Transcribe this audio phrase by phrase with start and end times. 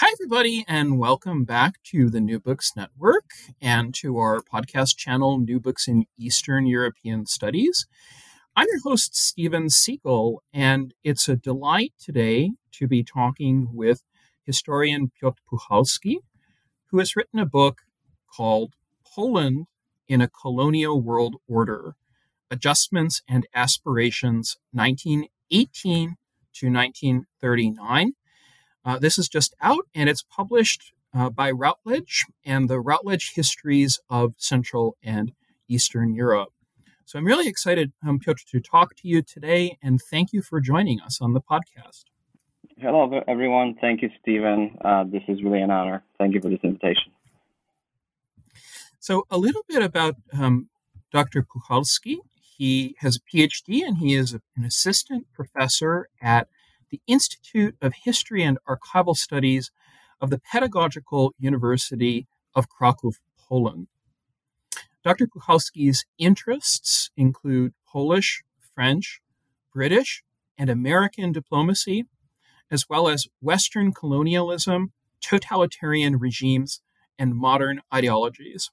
[0.00, 3.30] Hi, everybody, and welcome back to the New Books Network
[3.62, 7.86] and to our podcast channel, New Books in Eastern European Studies.
[8.54, 14.02] I'm your host, Steven Seegel, and it's a delight today to be talking with
[14.44, 16.16] historian Piotr Puchalski,
[16.90, 17.80] who has written a book
[18.30, 19.64] called Poland
[20.06, 21.96] in a Colonial World Order
[22.50, 26.16] Adjustments and Aspirations, 1918
[26.52, 28.12] to 1939.
[28.86, 33.98] Uh, this is just out and it's published uh, by Routledge and the Routledge Histories
[34.08, 35.32] of Central and
[35.66, 36.50] Eastern Europe.
[37.04, 40.60] So I'm really excited, um, Piotr, to talk to you today and thank you for
[40.60, 42.04] joining us on the podcast.
[42.78, 43.74] Hello, everyone.
[43.80, 44.76] Thank you, Steven.
[44.84, 46.04] Uh, this is really an honor.
[46.18, 47.10] Thank you for this invitation.
[49.00, 50.68] So, a little bit about um,
[51.12, 51.44] Dr.
[51.44, 52.18] Puchalski.
[52.40, 56.48] He has a PhD and he is an assistant professor at
[56.90, 59.70] the Institute of History and Archival Studies
[60.20, 63.88] of the Pedagogical University of Krakow, Poland.
[65.04, 65.26] Dr.
[65.26, 68.42] Puchalski's interests include Polish,
[68.74, 69.20] French,
[69.72, 70.24] British,
[70.58, 72.06] and American diplomacy,
[72.70, 76.80] as well as Western colonialism, totalitarian regimes,
[77.18, 78.70] and modern ideologies.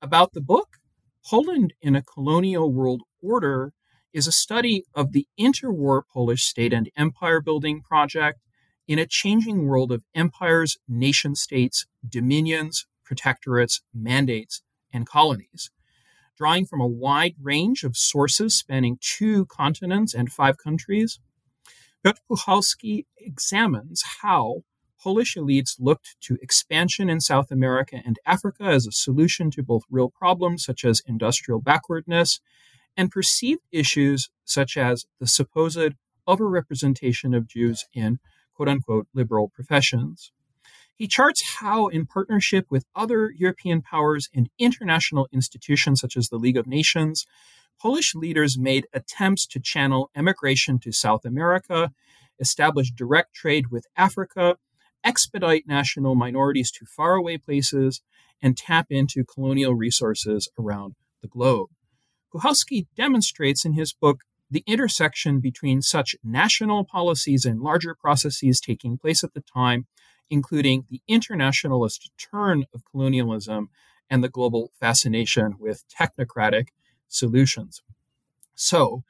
[0.00, 0.78] About the book,
[1.24, 3.72] Poland in a Colonial World Order
[4.12, 8.40] is a study of the interwar Polish state and empire building project
[8.86, 15.70] in a changing world of empires, nation states, dominions, protectorates, mandates, and colonies.
[16.36, 21.20] Drawing from a wide range of sources spanning two continents and five countries,
[22.02, 24.62] Piotr Puchalski examines how
[25.00, 29.82] Polish elites looked to expansion in South America and Africa as a solution to both
[29.90, 32.40] real problems such as industrial backwardness
[32.98, 35.94] and perceived issues such as the supposed
[36.28, 38.18] overrepresentation of Jews in
[38.54, 40.32] quote unquote liberal professions.
[40.96, 46.38] He charts how, in partnership with other European powers and international institutions such as the
[46.38, 47.24] League of Nations,
[47.80, 51.92] Polish leaders made attempts to channel emigration to South America,
[52.40, 54.56] establish direct trade with Africa,
[55.04, 58.02] expedite national minorities to faraway places,
[58.42, 61.68] and tap into colonial resources around the globe.
[62.32, 68.96] Puchalski demonstrates in his book the intersection between such national policies and larger processes taking
[68.96, 69.86] place at the time,
[70.30, 73.68] including the internationalist turn of colonialism
[74.10, 76.68] and the global fascination with technocratic
[77.08, 77.82] solutions.
[78.54, 79.02] So,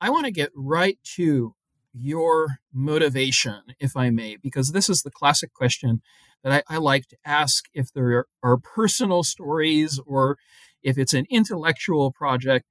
[0.00, 1.54] I want to get right to
[1.92, 6.02] your motivation, if I may, because this is the classic question
[6.44, 10.38] that I, I like to ask if there are personal stories or
[10.82, 12.66] if it's an intellectual project,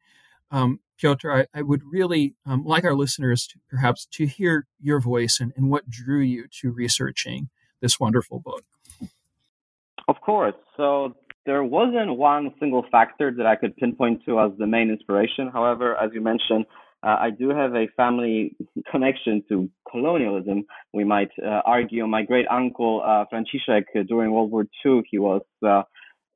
[0.51, 4.99] um, Piotr, I, I, would really um, like our listeners to perhaps to hear your
[4.99, 7.49] voice and, and what drew you to researching
[7.81, 8.63] this wonderful book.
[10.07, 10.55] Of course.
[10.75, 11.15] So
[11.45, 15.49] there wasn't one single factor that I could pinpoint to as the main inspiration.
[15.51, 16.65] However, as you mentioned,
[17.03, 18.55] uh, I do have a family
[18.91, 20.65] connection to colonialism.
[20.93, 25.19] We might uh, argue my great uncle uh, Franciszek uh, during World War II, he
[25.19, 25.41] was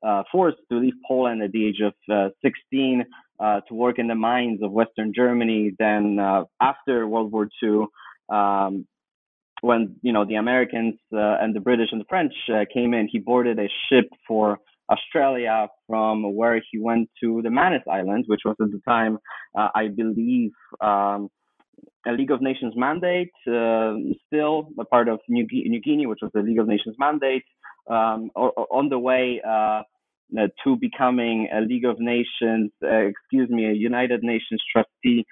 [0.02, 3.04] uh, forced to leave Poland at the age of uh, 16
[3.40, 5.72] uh, to work in the mines of Western Germany.
[5.78, 7.86] Then, uh, after World War II,
[8.28, 8.86] um,
[9.60, 13.08] when you know the Americans uh, and the British and the French uh, came in,
[13.10, 14.58] he boarded a ship for
[14.90, 19.18] Australia from where he went to the Manus Islands, which was at the time,
[19.54, 20.50] I believe,
[20.80, 21.30] um,
[22.06, 23.94] a League of Nations mandate, uh,
[24.26, 27.44] still a part of New, New, Guinea, which was the League of Nations mandate,
[27.88, 29.82] um, or, or on the way uh,
[30.64, 35.26] to becoming a League of Nations, uh, excuse me, a United Nations trustee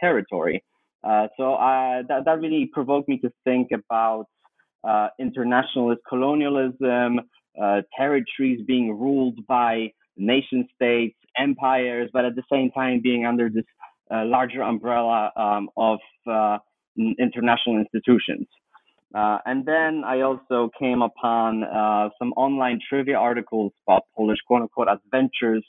[0.00, 0.62] territory.
[1.04, 4.26] Uh, so uh, that, that really provoked me to think about
[4.84, 7.20] uh, internationalist colonialism,
[7.62, 13.50] uh, territories being ruled by nation states, empires, but at the same time being under
[13.50, 13.64] this
[14.10, 15.98] uh, larger umbrella um, of
[16.96, 18.46] international institutions.
[19.14, 21.62] And then I also came upon
[22.18, 25.64] some online trivia articles about Polish quote unquote adventures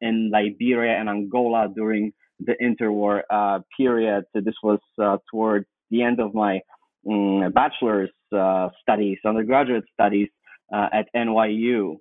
[0.00, 4.24] in Liberia and Angola during the interwar uh, period.
[4.32, 6.60] So this was uh, towards the end of my
[7.08, 10.28] um, bachelor's uh, studies, undergraduate studies
[10.74, 11.96] uh, at NYU.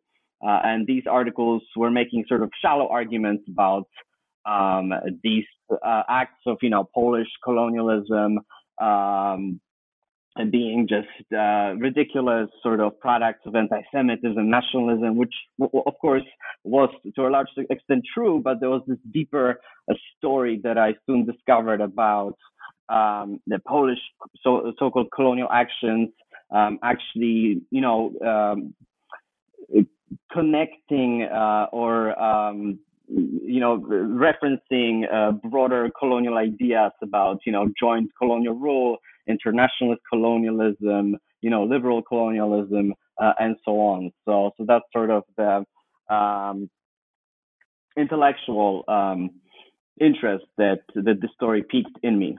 [0.45, 3.87] Uh, and these articles were making sort of shallow arguments about
[4.45, 4.91] um,
[5.23, 8.39] these uh, acts of, you know, Polish colonialism,
[8.81, 9.59] um,
[10.37, 16.23] and being just uh, ridiculous sort of products of anti-Semitism, nationalism, which of course
[16.63, 20.95] was to a large extent true, but there was this deeper uh, story that I
[21.05, 22.37] soon discovered about
[22.89, 23.99] um, the Polish
[24.43, 26.09] so, so-called colonial actions
[26.51, 28.75] um, actually, you know, um,
[30.31, 38.09] connecting uh, or um, you know, referencing uh, broader colonial ideas about, you know, joint
[38.17, 44.11] colonial rule, internationalist colonialism, you know, liberal colonialism, uh, and so on.
[44.25, 45.65] So, so that's sort of the
[46.13, 46.69] um,
[47.97, 49.29] intellectual um,
[49.99, 52.37] interest that that the story piqued in me.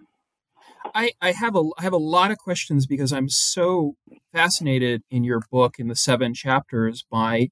[0.95, 3.97] I, I have a I have a lot of questions because I'm so
[4.33, 7.51] fascinated in your book in the seven chapters by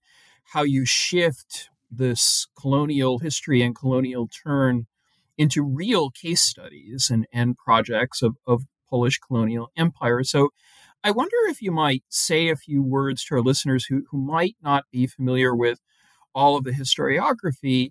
[0.53, 4.87] how you shift this colonial history and colonial turn
[5.37, 8.65] into real case studies and, and projects of, of
[8.95, 10.23] Polish colonial empire.
[10.23, 10.51] So
[11.03, 14.55] I wonder if you might say a few words to our listeners who, who might
[14.63, 15.81] not be familiar with
[16.33, 17.91] all of the historiography,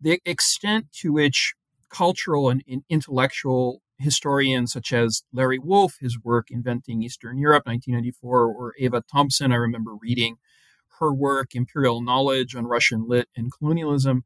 [0.00, 1.52] the extent to which
[1.90, 8.46] cultural and, and intellectual historians such as Larry Wolff, his work Inventing Eastern Europe, 1994,
[8.46, 10.36] or Ewa Thompson, I remember reading
[11.00, 14.24] her work, Imperial Knowledge on Russian Lit and Colonialism,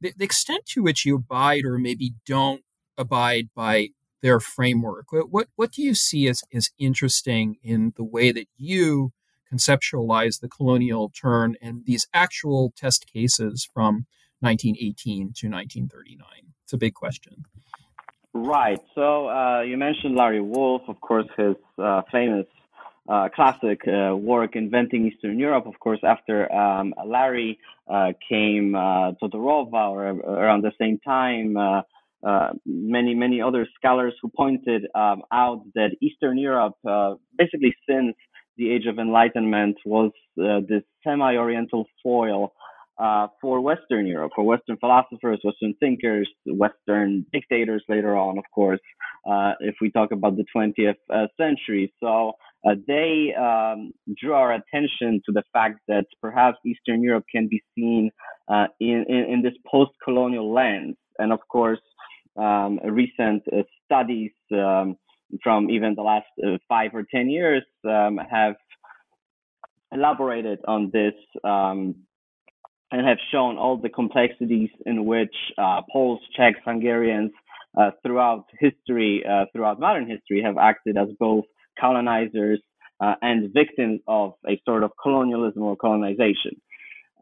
[0.00, 2.62] the, the extent to which you abide or maybe don't
[2.98, 3.90] abide by
[4.24, 5.12] their framework.
[5.12, 9.12] What what do you see as, as interesting in the way that you
[9.52, 14.06] conceptualize the colonial turn and these actual test cases from
[14.40, 16.26] 1918 to 1939?
[16.62, 17.44] It's a big question.
[18.32, 18.80] Right.
[18.94, 22.46] So uh, you mentioned Larry Wolff, of course, his uh, famous
[23.06, 25.66] uh, classic uh, work, Inventing Eastern Europe.
[25.66, 31.58] Of course, after um, Larry uh, came uh, Todorova, or around the same time,
[32.24, 36.74] uh, uh, many, many other scholars who pointed um, out that Eastern Europe,
[37.36, 38.16] basically since
[38.56, 42.52] the Age of Enlightenment, was this semi-oriental foil
[42.98, 48.80] uh, for Western Europe, for Western philosophers, Western thinkers, Western dictators later on, of course,
[49.28, 51.92] uh, if we talk about the 20th uh, century.
[52.00, 52.32] So
[52.64, 57.62] uh, they um, drew our attention to the fact that perhaps Eastern Europe can be
[57.74, 58.10] seen
[58.48, 60.96] uh, in, in, in, this post colonial lens.
[61.18, 61.80] And of course,
[62.36, 64.96] um, recent uh, studies um,
[65.42, 66.26] from even the last
[66.68, 68.54] five or 10 years um, have
[69.92, 71.14] elaborated on this
[71.44, 71.94] um,
[72.90, 77.32] and have shown all the complexities in which uh, Poles, Czechs, Hungarians
[77.78, 81.44] uh, throughout history, uh, throughout modern history, have acted as both
[81.80, 82.60] colonizers
[83.00, 86.52] uh, and victims of a sort of colonialism or colonization.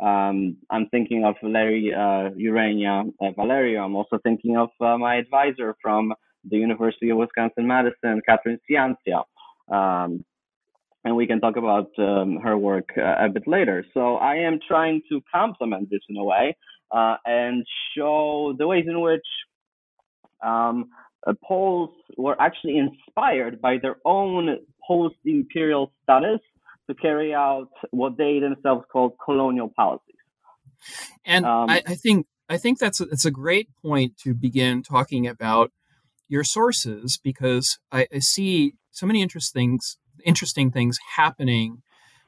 [0.01, 3.85] Um, I'm thinking of Valery uh, Urania uh, Valerio.
[3.85, 6.13] I'm also thinking of my advisor from
[6.51, 9.23] the University of Wisconsin-Madison, Kathryn Ciancia.
[9.73, 10.25] Um,
[11.05, 13.85] and we can talk about um, her work uh, a bit later.
[13.95, 16.57] So I am trying to complement this in a way
[16.91, 19.27] uh, and show the ways in which
[20.45, 20.91] um,
[21.27, 26.41] uh, Poles were actually inspired by their own post-imperial status
[26.93, 30.17] to carry out what they themselves called colonial policies.
[31.25, 34.83] And um, I, I, think I think that's a, that's a great point to begin
[34.83, 35.71] talking about
[36.29, 41.83] your sources because I, I see so many interesting things, interesting things happening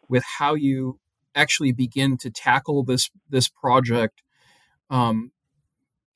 [0.08, 1.00] with how you
[1.34, 4.22] actually begin to tackle this this project
[4.90, 5.32] um,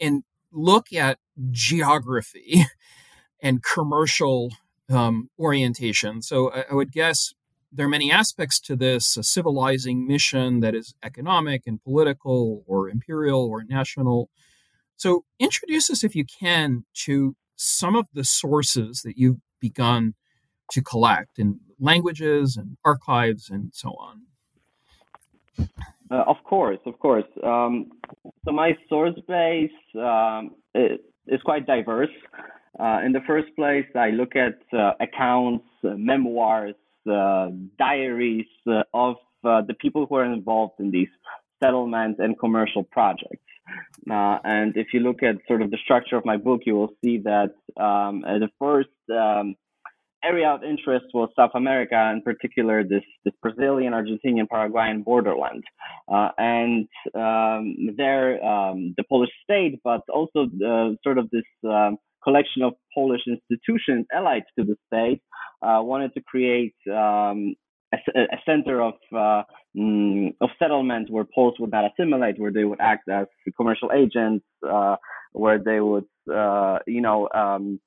[0.01, 1.19] and look at
[1.51, 2.65] geography
[3.43, 4.51] and commercial
[4.91, 6.23] um, orientation.
[6.23, 7.35] So I, I, would guess
[7.73, 12.89] there are many aspects to this a civilizing mission that is economic and political or
[12.89, 14.31] imperial or national.
[14.97, 20.15] So introduce us, if you can, to some of the sources that you've begun
[20.71, 24.23] to collect in languages and archives and so on.
[26.11, 27.25] Uh, of course, of course.
[27.45, 27.91] Um,
[28.45, 32.11] so my source base um, is quite diverse.
[32.79, 36.75] Uh, in the first place, I look at uh, accounts, uh, memoirs,
[37.07, 41.09] diaries uh, of the people who are involved in these
[41.63, 43.45] settlements and commercial projects.
[44.07, 47.19] and if you look at sort of the structure of my book, you will see
[47.19, 49.55] that um, the first um,
[50.25, 55.65] area of interest was South America, in particular this, this Brazilian, Argentinian, Paraguayan borderland.
[56.13, 61.99] Uh, and um, there, um, the Polish state, but also the, sort of this um,
[62.29, 65.23] collection of Polish institutions allied to the state,
[65.63, 67.55] uh, wanted to create um,
[67.95, 67.99] a,
[68.37, 68.95] a, center of
[69.25, 69.43] uh,
[69.77, 74.45] mm, of settlement where Poles would not assimilate, where they would act as commercial agents,
[74.75, 74.97] uh,
[75.33, 76.09] where they would,
[76.43, 77.81] uh, you know, um,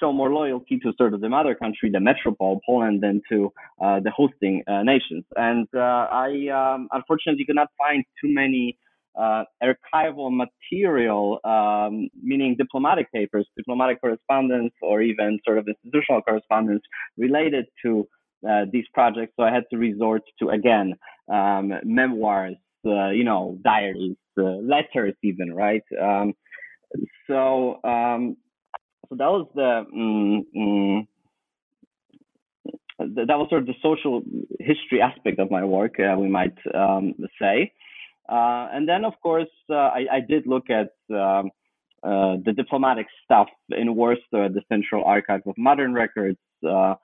[0.00, 3.52] show more loyalty to sort of the mother country, the metropole, Poland, than to
[3.84, 5.24] uh, the hosting uh, nations.
[5.36, 6.28] And I
[6.60, 8.76] um, unfortunately could not find too many
[9.18, 16.82] uh, archival material, um, meaning diplomatic papers, diplomatic correspondence, or even sort of institutional correspondence
[17.16, 18.06] related to
[18.48, 19.32] uh, these projects.
[19.36, 20.94] So I had to resort to again
[21.32, 25.82] um, memoirs, uh, you know, diaries, letters, even right.
[26.00, 26.34] Um,
[27.26, 28.36] so um,
[29.08, 31.06] so that was the mm, mm,
[32.98, 34.22] that was sort of the social
[34.58, 37.72] history aspect of my work, uh, we might um, say.
[38.30, 41.50] Uh, and then, of course, uh, I, I, did look at um,
[42.04, 46.38] uh, the diplomatic stuff in Warsaw at the Central Archive of Modern Records.
[46.64, 46.94] Uh,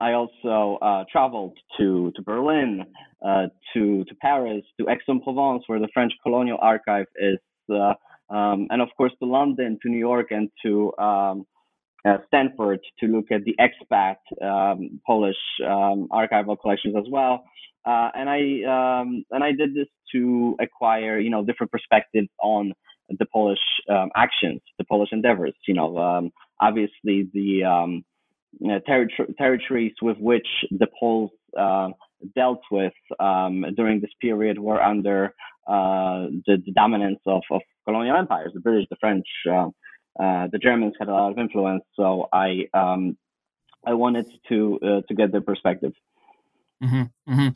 [0.00, 2.84] I also uh, traveled to to Berlin,
[3.22, 7.38] to to Paris, to Aix-en-Provence, where the French Colonial Archive is
[8.28, 11.46] um, and of course to London, to New York, and to um,
[12.06, 17.44] uh, Stanford to look at the expat um, Polish um, archival collections as well.
[17.86, 18.40] Uh, and I
[19.00, 22.72] um, and I did this to acquire you know different perspectives on
[23.08, 25.54] the Polish um, actions, the Polish endeavors.
[25.68, 28.02] You know, obviously the
[28.64, 28.78] uh,
[29.38, 31.88] territories with which the Poles uh,
[32.34, 35.34] dealt with um, during this period were under
[35.68, 39.68] uh, the, the, dominance of, of, colonial empires, the British, the French, uh,
[40.18, 41.84] uh, the Germans had a lot of influence.
[41.94, 43.16] So I um,
[43.86, 45.92] I wanted to to get their perspective.
[46.82, 47.48] Mm-hmm, mm-hmm.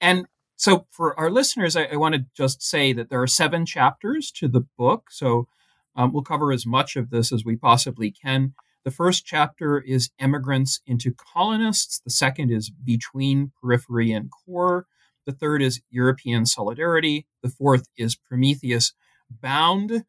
[0.00, 3.66] And so for our listeners, I, I want to just say that there are seven
[3.66, 5.08] chapters to the book.
[5.10, 5.48] So
[5.94, 8.54] um, we'll cover as much of this as we possibly can.
[8.84, 12.00] The first chapter is Immigrants into Colonists.
[12.04, 14.86] The second is Between Periphery and Core.
[15.26, 17.26] The third is European Solidarity.
[17.42, 18.92] The fourth is Prometheus
[19.28, 20.04] Bound.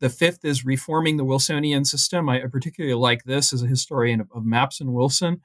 [0.00, 2.28] The fifth is Reforming the Wilsonian System.
[2.28, 5.40] I, particularly like this as a historian of, of Mapps and Wilson.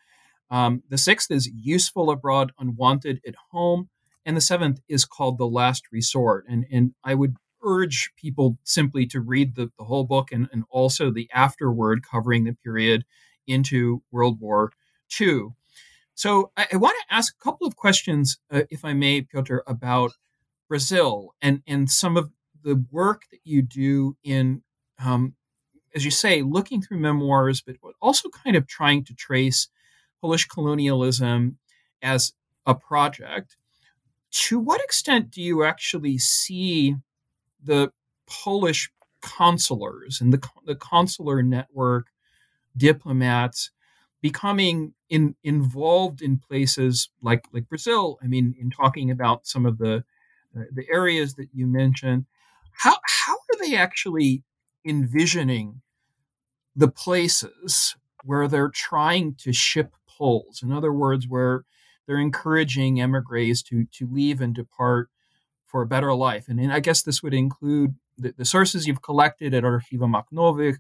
[0.50, 3.90] Um, the sixth is Useful Abroad, Unwanted at Home.
[4.26, 6.46] And the seventh is called The Last Resort.
[6.50, 10.64] And, and I would urge people simply to read the, the whole book and, and
[10.70, 13.06] also the afterword covering the period
[13.48, 14.72] into World War
[15.20, 15.50] II.
[16.14, 19.60] So I, I want to ask a couple of questions, uh, if I may, Piotr,
[19.66, 20.12] about
[20.68, 22.32] Brazil and, and some of
[22.64, 24.62] the work that you do in,
[25.00, 25.36] um,
[25.96, 29.70] as you say, looking through memoirs, but also kind of trying to trace
[30.22, 31.58] Polish colonialism
[32.02, 32.34] as
[32.66, 33.56] a project.
[34.32, 36.96] To what extent do you actually see
[37.64, 37.92] the
[38.28, 42.08] Polish consulars and the, the consular network,
[42.76, 43.72] diplomats
[44.22, 48.20] becoming in, involved in places like like Brazil.
[48.22, 50.04] I mean, in talking about some of the
[50.56, 52.26] uh, the areas that you mentioned,
[52.72, 54.44] how how are they actually
[54.86, 55.82] envisioning
[56.76, 60.62] the places where they're trying to ship Poles?
[60.64, 61.64] In other words, where
[62.06, 65.10] they're encouraging emigres to to leave and depart
[65.68, 66.48] for a better life.
[66.48, 70.78] And, I guess this would include the, the, sources you've collected at Archiwum Akt Nowych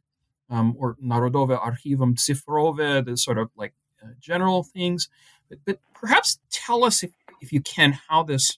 [0.49, 5.09] um, or Narodowe Archiwum Cyfrowe, the sort of like uh, general things.
[5.49, 8.57] But, but, perhaps tell us, if, if you can, how this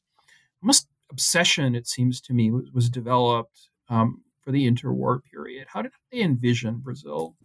[0.62, 5.68] almost obsession, it seems to me, was, was developed um, for the interwar period.
[5.74, 7.36] How did they envision Brazil?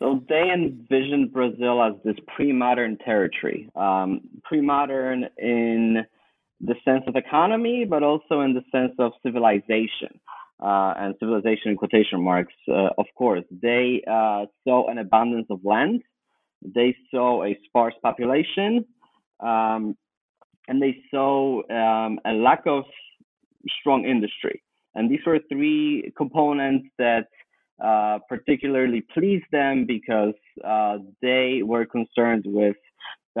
[0.00, 6.06] So they envisioned Brazil as this pre-modern territory, um, pre-modern in
[6.60, 10.18] the sense of economy, but also in the sense of civilization.
[10.62, 13.44] Uh, and civilization in quotation marks, uh, of course.
[13.50, 16.02] They uh, saw an abundance of land,
[16.62, 18.84] they saw a sparse population,
[19.40, 19.96] um,
[20.68, 22.84] and they saw um, a lack of
[23.80, 24.62] strong industry.
[24.94, 27.28] And these were three components that
[27.84, 30.34] uh, particularly pleased them because
[30.64, 32.76] uh, they were concerned with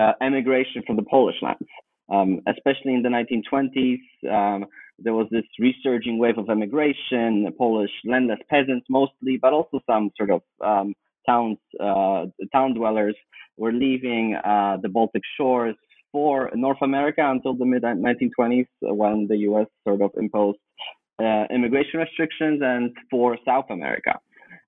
[0.00, 1.68] uh, emigration from the Polish lands.
[2.12, 4.00] Um, especially in the 1920s,
[4.32, 4.66] um,
[4.98, 10.30] there was this resurging wave of emigration, Polish landless peasants mostly, but also some sort
[10.30, 10.94] of um,
[11.26, 13.14] towns, uh, town dwellers
[13.56, 15.76] were leaving uh, the Baltic shores
[16.12, 20.58] for North America until the mid 1920s when the US sort of imposed
[21.20, 24.18] uh, immigration restrictions and for South America.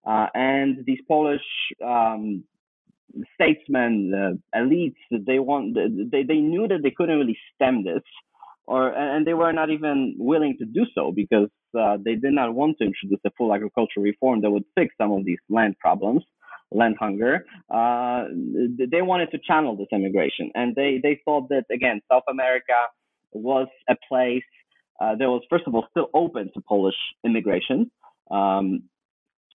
[0.04, 1.42] Uh, and these Polish
[1.84, 2.44] um,
[3.34, 4.12] statesmen,
[4.54, 8.02] uh, elites, they want they, they knew that they couldn't really stem this,
[8.66, 12.54] or and they were not even willing to do so because uh, they did not
[12.54, 16.22] want to introduce a full agricultural reform that would fix some of these land problems,
[16.70, 17.46] land hunger.
[17.70, 18.24] Uh,
[18.90, 22.74] they wanted to channel this immigration, and they they thought that again, South America
[23.32, 24.42] was a place
[25.00, 27.90] uh, that was first of all still open to Polish immigration.
[28.30, 28.84] Um,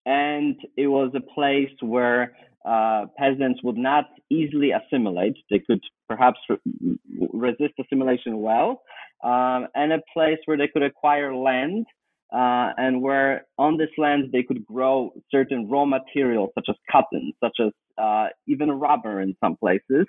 [0.05, 5.35] and it was a place where uh, peasants would not easily assimilate.
[5.49, 6.97] They could perhaps re-
[7.33, 8.81] resist assimilation well,
[9.23, 11.85] um, and a place where they could acquire land
[12.33, 17.31] uh, and where on this land they could grow certain raw materials such as cotton,
[17.43, 20.07] such as uh, even rubber in some places.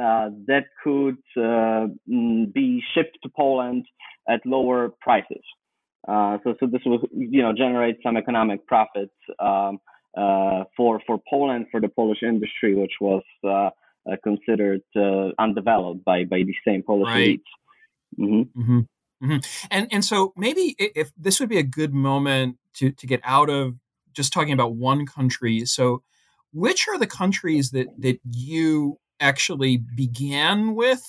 [0.00, 3.86] Uh, that could uh, mm, be shipped to Poland
[4.28, 5.42] at lower prices.
[6.08, 9.78] Uh, so, so this will, you know, generate some economic profits um,
[10.16, 13.70] uh, for for Poland, for the Polish industry, which was uh,
[14.10, 17.40] uh considered uh, undeveloped by by the same Polish right.
[17.40, 18.20] elites.
[18.20, 18.60] Mm-hmm.
[18.60, 18.80] Mm-hmm.
[19.24, 19.66] Mm-hmm.
[19.70, 23.50] And and so maybe if this would be a good moment to to get out
[23.50, 23.74] of
[24.16, 25.64] just talking about one country.
[25.66, 26.02] So,
[26.52, 31.02] which are the countries that that you actually began with,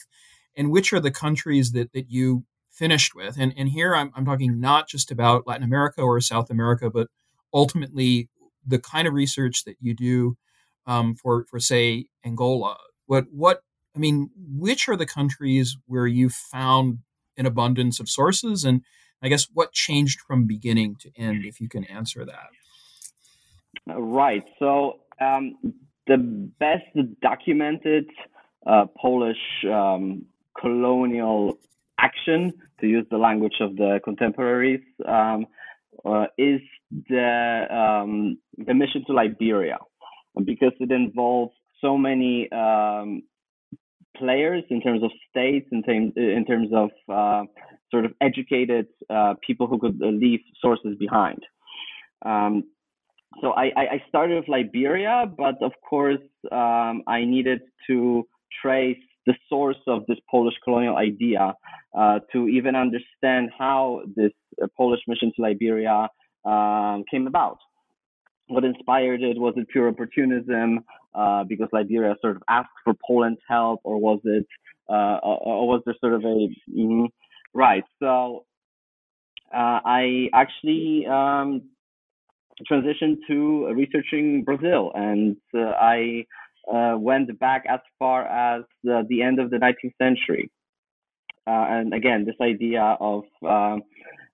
[0.56, 2.44] and which are the countries that that you
[2.78, 3.38] finished with.
[3.40, 7.08] And, and here I'm, I'm talking not just about Latin America or South America, but
[7.54, 8.30] ultimately
[8.66, 10.38] the kind of research that you do
[10.86, 12.78] um, for, for say, Angola.
[13.08, 13.62] What, what,
[13.96, 17.00] I mean, which are the countries where you found
[17.38, 18.64] an abundance of sources?
[18.64, 18.82] And
[19.22, 22.50] I guess what changed from beginning to end, if you can answer that?
[23.88, 24.44] Right.
[24.60, 25.56] So um,
[26.06, 26.18] the
[26.60, 26.86] best
[27.22, 28.06] documented
[28.66, 29.38] uh, Polish
[29.72, 30.26] um,
[30.60, 31.58] colonial
[31.98, 35.46] action, to use the language of the contemporaries, um,
[36.06, 36.62] uh, is
[37.10, 39.78] the um, the mission to Liberia,
[40.46, 43.24] because it involves so many um,
[44.16, 47.44] players in terms of states, in terms in terms of uh,
[47.92, 51.40] sort of educated uh, people who could leave sources behind.
[52.26, 52.64] Um,
[53.42, 58.28] so I, I started with Liberia, but of course um, I needed to
[58.62, 61.54] trace the source of this Polish colonial idea
[61.96, 64.32] uh, to even understand how this
[64.64, 66.08] uh, Polish mission to Liberia
[66.46, 67.58] um, came about.
[68.48, 69.38] What inspired it?
[69.38, 70.80] Was it pure opportunism
[71.14, 74.48] uh, because Liberia sort of asked for Poland's help, or was it,
[74.90, 77.06] uh, or was there sort of a mm-hmm,
[77.54, 77.84] right?
[78.00, 78.46] So
[79.54, 81.64] uh, I actually um,
[82.72, 86.26] transitioned to researching Brazil, and uh, I
[86.74, 90.52] uh, went back as far as uh, the end of the 19th century.
[91.46, 93.82] Uh, and again, this idea of um,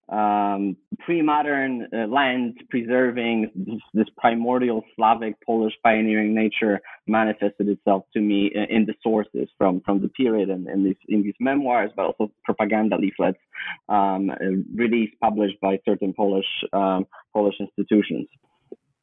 [0.09, 8.19] um, pre-modern uh, land preserving this, this, primordial Slavic Polish pioneering nature manifested itself to
[8.19, 11.91] me in, in the sources from from the period and in these in these memoirs,
[11.95, 13.39] but also propaganda leaflets
[13.87, 14.29] um,
[14.75, 18.27] released published by certain Polish um, Polish institutions.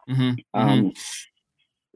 [0.08, 0.30] Mm-hmm.
[0.52, 0.88] Um, mm-hmm.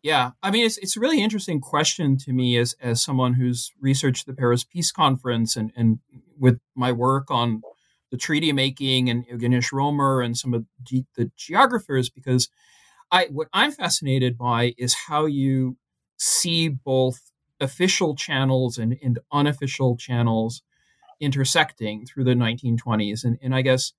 [0.04, 3.72] Yeah, I mean, it's it's a really interesting question to me as as someone who's
[3.80, 5.98] researched the Paris Peace Conference and and
[6.38, 7.62] with my work on
[8.10, 12.50] the treaty making and Eugeniusz Romer and some of the, the geographers, because
[13.10, 15.78] I what I'm fascinated by is how you
[16.18, 20.60] see both official channels and, and unofficial channels
[21.18, 23.94] intersecting through the 1920s, and and I guess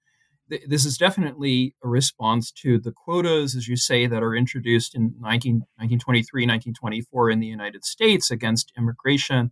[0.67, 5.15] this is definitely a response to the quotas, as you say, that are introduced in
[5.19, 9.51] 19, 1923, 1924 in the United States against immigration.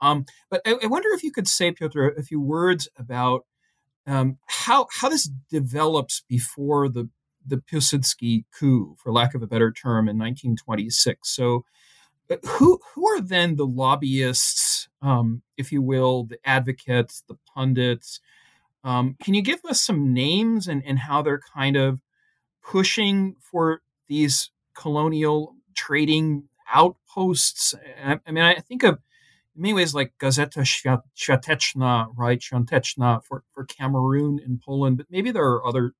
[0.00, 3.44] Um, but I, I, wonder if you could say, Piotr, a few words about
[4.06, 7.08] um, how how this develops before the
[7.46, 11.28] the Piłsudski coup, for lack of a better term, in 1926.
[11.28, 11.64] So,
[12.30, 18.20] uh, who who are then the lobbyists, um, if you will, the advocates, the pundits?
[18.84, 22.00] Um, can you give us some names and, and how they're kind of
[22.62, 27.74] pushing for these colonial trading outposts.
[28.02, 28.98] I, I mean, I think of
[29.54, 30.64] in many ways like Gazeta
[31.14, 35.92] Świąteczna, right, Świąteczna for, for Cameroon and Poland, but maybe there are other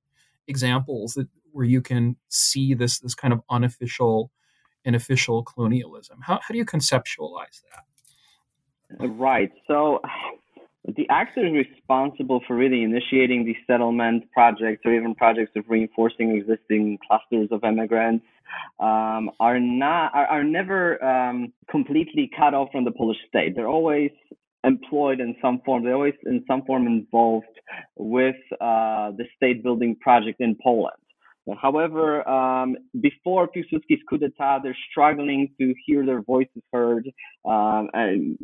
[0.47, 4.31] examples that where you can see this this kind of unofficial
[4.85, 6.19] and official colonialism.
[6.21, 9.07] How, how do you conceptualize that?
[9.07, 9.51] Right.
[9.67, 10.01] So
[10.85, 16.99] the actors responsible for really initiating these settlement projects or even projects of reinforcing existing
[17.07, 18.25] clusters of immigrants
[18.79, 23.55] um, are not are, are never um, completely cut off from the Polish state.
[23.55, 24.11] They're always
[24.65, 25.83] employed in some form.
[25.83, 27.47] They're always in some form involved
[27.95, 30.97] with uh, the state building project in Poland.
[31.61, 37.11] However, um, before Piłsudski's coup d'etat, they're struggling to hear their voices heard.
[37.43, 38.37] Um, and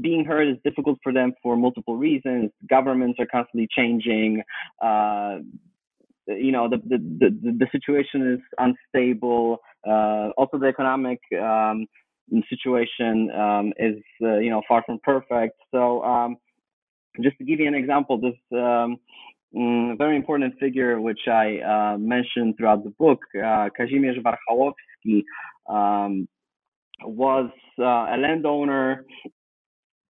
[0.00, 2.50] being heard is difficult for them for multiple reasons.
[2.68, 4.42] Governments are constantly changing.
[4.82, 5.38] Uh,
[6.26, 9.58] you know, the, the, the, the, situation is unstable.
[9.86, 11.86] Uh, also, the economic um,
[12.48, 15.56] situation um, is, uh, you know, far from perfect.
[15.70, 16.36] So, um,
[17.22, 18.34] just to give you an example, this
[19.56, 25.22] mm, very important figure, which I uh, mentioned throughout the book, uh, Kazimierz Warchałowski,
[25.68, 26.28] um,
[27.02, 29.04] was uh, a landowner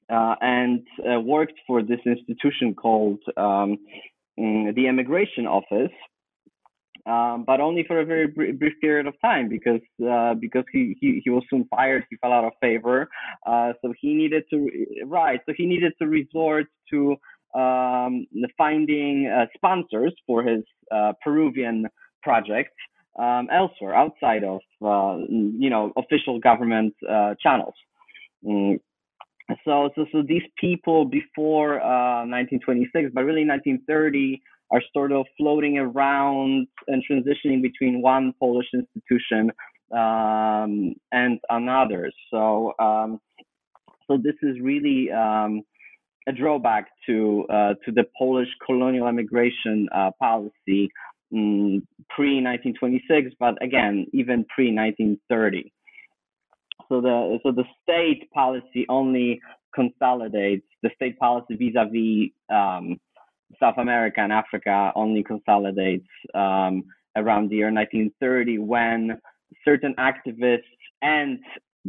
[0.09, 3.77] uh, and uh, worked for this institution called um,
[4.39, 5.91] mm, the Immigration Office.
[7.05, 11.21] Um, but only for a very brief period of time because uh, because he, he
[11.23, 12.03] he was soon fired.
[12.09, 13.07] He fell out of favor,
[13.45, 14.67] so he needed to
[15.05, 15.39] right.
[15.45, 17.15] So he needed to resort to
[17.57, 18.25] um,
[18.57, 21.87] finding uh, sponsors for his uh, Peruvian
[22.21, 22.73] project
[23.19, 27.73] um, elsewhere, outside of uh, you know official government uh, channels.
[28.45, 28.79] Mm.
[29.63, 34.41] So, so, so these people before 1926, uh, but really 1930,
[34.71, 39.51] are sort of floating around and transitioning between one Polish institution
[39.91, 42.11] um, and another.
[42.29, 43.21] So, um,
[44.07, 45.61] so this is really um,
[46.27, 50.89] a drawback to uh, to the Polish colonial immigration uh, policy
[51.33, 55.71] um, pre 1926, but again even pre 1930.
[56.89, 59.39] So the so the state policy only
[59.73, 62.97] consolidates the state policy vis-a-vis um,
[63.59, 66.83] South America and Africa only consolidates um,
[67.15, 69.19] around the year 1930 when
[69.63, 70.63] certain activists
[71.01, 71.39] and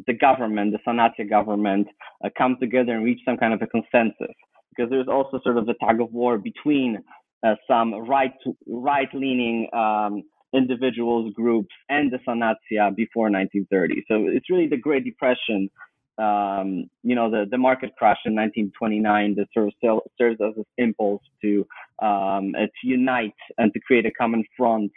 [0.06, 1.88] the government, the Sanacja government,
[2.24, 4.34] uh, come together and reach some kind of a consensus.
[4.70, 6.98] Because there's also sort of a tug of war between
[7.46, 8.32] uh, some right
[8.66, 14.04] right leaning um, individuals, groups, and the Sanacja before 1930.
[14.08, 15.70] So it's really the Great Depression.
[16.18, 20.64] Um, you know, the, the market crash in 1929 that sort of serves as an
[20.76, 21.64] impulse to
[22.02, 24.90] um, uh, to unite and to create a common front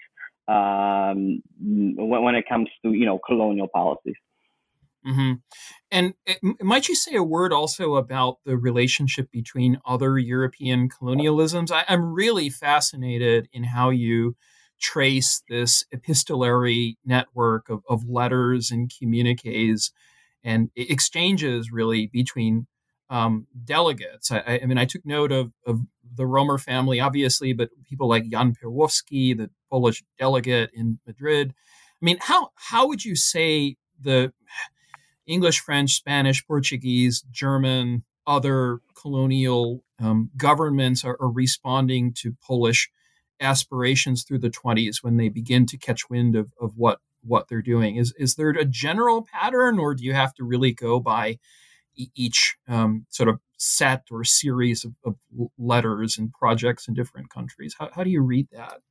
[0.48, 4.16] um, when, when it comes to you know colonial policies.
[5.06, 5.34] Mm-hmm.
[5.90, 10.90] And it, eh, might you say a word also about the relationship between other European
[10.90, 11.72] colonialisms?
[11.72, 14.36] I, am really fascinated in how you
[14.80, 19.92] trace this epistolary network of, of letters and communiques
[20.44, 22.68] and exchanges really between
[23.10, 24.32] um, delegates.
[24.32, 25.82] I, I, mean, I took note of, of
[26.16, 31.54] the Romer family, obviously, but people like Jan Pierłowski, the Polish delegate in Madrid.
[32.02, 34.34] I mean, how how would you say the
[35.32, 42.89] English, French, Spanish, Portuguese, German, other colonial um, governments are, are, responding to Polish
[43.39, 47.62] aspirations through the 20s when they begin to catch wind of, of what what they're
[47.62, 47.96] doing.
[47.96, 51.39] Is is there a general pattern, or do you have to really go by
[51.96, 55.15] e- each um, sort of set or series of, of,
[55.58, 57.76] letters and projects in different countries?
[57.78, 58.82] How, how do you read that?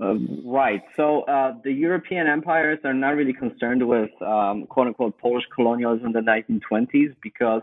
[0.00, 0.82] Uh, right.
[0.96, 6.06] So uh, the European empires are not really concerned with um, quote unquote Polish colonialism
[6.06, 7.62] in the 1920s because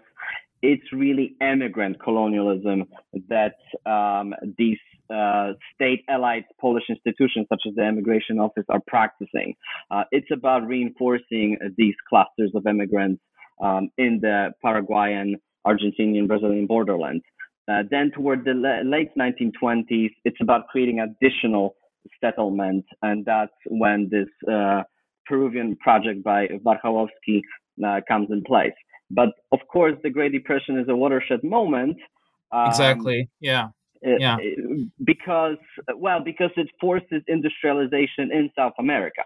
[0.61, 2.85] it's really immigrant colonialism
[3.29, 4.77] that um, these
[5.13, 9.55] uh, state allied Polish institutions such as the immigration office are practicing.
[9.89, 13.21] Uh, it's about reinforcing these clusters of immigrants
[13.61, 17.23] um, in the Paraguayan, Argentinian, Brazilian borderlands.
[17.69, 21.75] Uh, then toward the late 1920s, it's about creating additional
[22.21, 24.83] settlement, and that's when this uh,
[25.25, 27.41] Peruvian project by Warchałowski
[27.85, 28.73] uh, comes in place.
[29.11, 31.97] But of course, the Great Depression is a watershed moment.
[32.51, 33.29] Um, exactly.
[33.39, 33.69] Yeah.
[34.01, 34.37] yeah.
[35.03, 35.57] Because
[35.95, 39.23] well, because it forces industrialization in South America.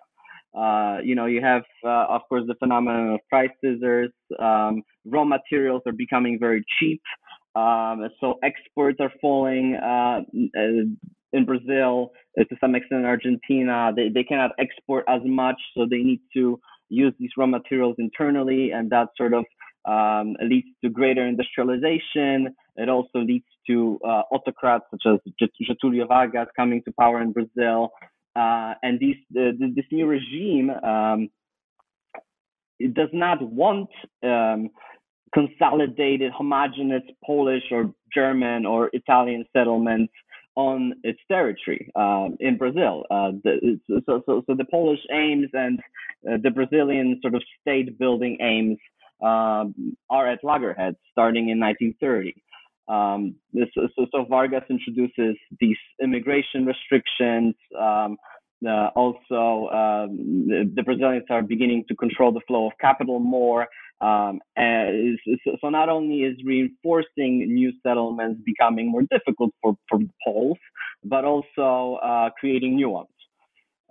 [0.56, 4.12] Uh, you know, you have, uh, of course, the phenomenon of price scissors.
[4.40, 7.02] Um, raw materials are becoming very cheap.
[7.56, 9.76] Um, so exports are falling.
[9.76, 10.22] Uh,
[11.34, 15.86] in Brazil, uh, to some extent in Argentina, they, they cannot export as much, so
[15.90, 19.46] they need to use these raw materials internally, and that sort of
[19.86, 22.56] um, leads to greater industrialization.
[22.76, 25.20] It also leads to uh, autocrats such as
[25.70, 27.90] Getulio Vargas coming to power in Brazil.
[28.36, 31.30] Uh, and these, uh, this new regime um,
[32.80, 33.90] it does not want
[34.24, 34.70] um,
[35.34, 40.14] consolidated, homogenous Polish or German or Italian settlements
[40.56, 43.04] on its territory um, in Brazil.
[43.10, 45.80] Uh, the, so, so, so the Polish aims and
[46.30, 48.78] uh, the Brazilian sort of state building aims
[49.24, 52.36] um, are at loggerheads starting in 1930.
[52.88, 53.36] Um,
[53.74, 57.56] so, so, Vargas introduces these immigration restrictions.
[57.80, 58.18] Um,
[58.68, 63.68] uh, also, um, the, Brazilians are beginning to control the flow of capital more.
[64.04, 64.42] Um,
[65.62, 70.58] so not only is reinforcing new settlements becoming more difficult for, for Poles,
[71.06, 73.08] but also uh, creating new ones.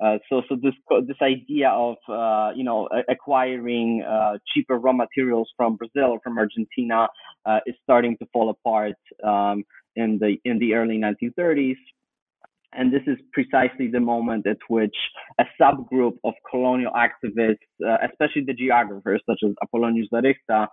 [0.02, 0.74] Uh, so, so this
[1.06, 6.38] this idea of uh, you know acquiring uh, cheaper raw materials from Brazil or from
[6.38, 7.08] Argentina
[7.46, 11.76] uh, is starting to fall apart um, in the in the early 1930s.
[12.74, 14.96] And this is precisely the moment at which
[15.38, 20.68] a subgroup of colonial activists, uh, especially the geographers such as Apoloniusz Zarychta,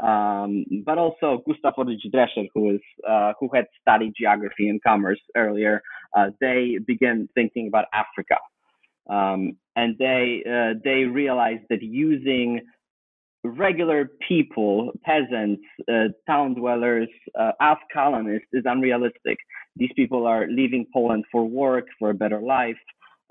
[0.00, 5.20] um, but also Gustav Orlič Drescher, who is uh, who had studied geography and commerce
[5.36, 5.82] earlier,
[6.16, 8.38] uh, they begin thinking about Africa,
[9.08, 12.60] um, and they uh, they realized that using
[13.44, 19.38] regular people, peasants, uh, town dwellers uh, as colonists is unrealistic.
[19.76, 22.76] These people are leaving Poland for work, for a better life,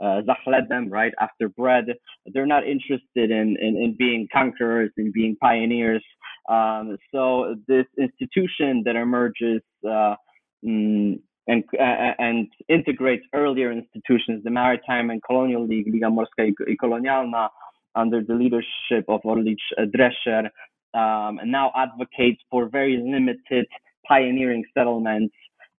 [0.02, 1.86] uh, za chlebem, right, after bread.
[2.34, 6.04] They're not interested in, in, in being conquerors, in being pioneers.
[6.49, 10.15] Um, so this institution that emerges uh,
[10.63, 16.76] mm, and, uh, and integrates earlier institutions, the Maritime and Colonial League, Liga Morska i
[16.82, 17.49] Kolonialna,
[17.95, 20.49] under the leadership of Orlič Drescher,
[20.93, 23.65] um, and now advocates for very limited
[24.08, 25.34] pioneering settlements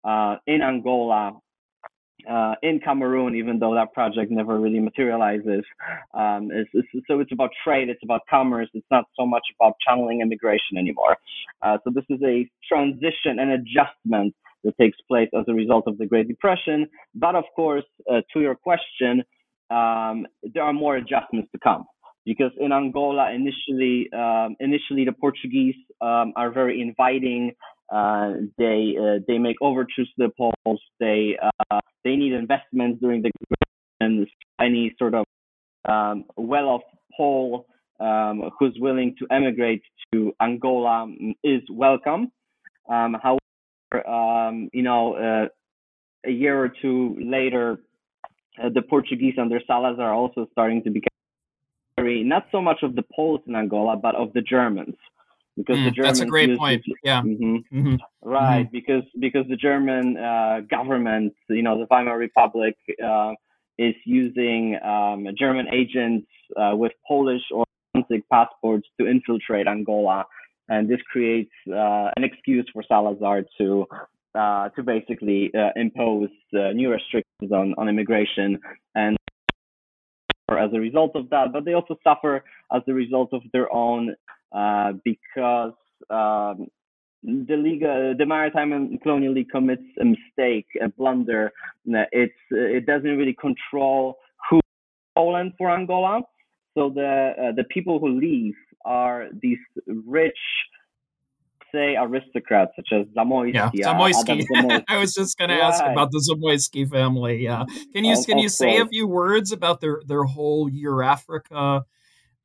[0.05, 1.33] uh, in Angola,
[2.29, 5.65] uh, in Cameroon, even though that project never really materializes.
[6.15, 9.75] Um, it's, it's, so it's about trade, it's about commerce, it's not so much about
[9.87, 11.17] channeling immigration anymore.
[11.63, 15.99] Uh, so this is a transition and adjustment that takes place as a result of
[15.99, 16.87] the Great Depression.
[17.15, 19.23] But of course, uh, to your question,
[19.71, 21.85] um, there are more adjustments to come
[22.25, 27.53] because in Angola initially um, initially the Portuguese um, are very inviting.
[27.93, 30.81] Uh, they uh, they make overtures to the Poles.
[31.01, 33.31] They uh, they need investments during the
[34.01, 34.27] and
[34.61, 35.25] any sort of
[35.89, 36.83] um, well-off
[37.17, 37.67] Pole
[38.01, 39.83] um, who's willing to emigrate
[40.13, 41.07] to Angola
[41.43, 42.33] is welcome.
[42.89, 47.79] Um, however, um, you know, uh, a year or two later,
[48.63, 51.14] uh, the Portuguese under Salazar are also starting to become
[52.05, 54.97] not so much of the Poles in Angola, but of the Germans.
[55.57, 56.83] Because mm, the Germans that's a great point.
[57.05, 57.97] Yeah, mm-hmm, mm-hmm.
[58.23, 58.65] right.
[58.65, 58.73] Mm-hmm.
[58.73, 63.33] Because because the German uh, government, you know, the Weimar Republic, uh,
[63.79, 67.65] is using um, German agents uh, with Polish or
[67.95, 70.25] Danzig passports to infiltrate Angola,
[70.69, 73.87] and this creates uh, an excuse for Salazar to
[74.35, 78.59] uh, to basically uh, impose new restrictions on, on immigration
[78.97, 79.17] and
[80.49, 84.15] as a result of that, but they also suffer as a result of their own
[84.53, 85.73] uh, because
[86.11, 86.69] um,
[87.23, 91.53] the Liga, the Maritime and Colonial League commits a mistake, a blunder.
[91.87, 94.19] It's it doesn't really control
[94.51, 94.61] who
[95.17, 96.21] Poland for Angola.
[96.77, 98.55] So the uh, the people who leave
[98.85, 100.39] are these rich
[101.75, 103.71] say aristocrats such as Zamoyski.
[103.75, 104.47] Yeah, Zamoyski.
[104.47, 104.85] Zamoyski.
[104.89, 107.43] I was just going to ask about the Zamoyski family.
[107.43, 111.83] Yeah, can you can you say a few words about their their whole Eurafrica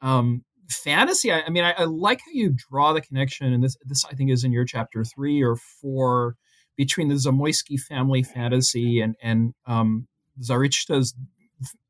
[0.01, 1.31] um, fantasy?
[1.31, 4.15] I, I mean, I, I, like how you draw the connection, and this this I
[4.15, 6.35] think is in your chapter three or four
[6.75, 10.07] between the Zamoyski family fantasy and and um,
[10.41, 11.15] Zarychta's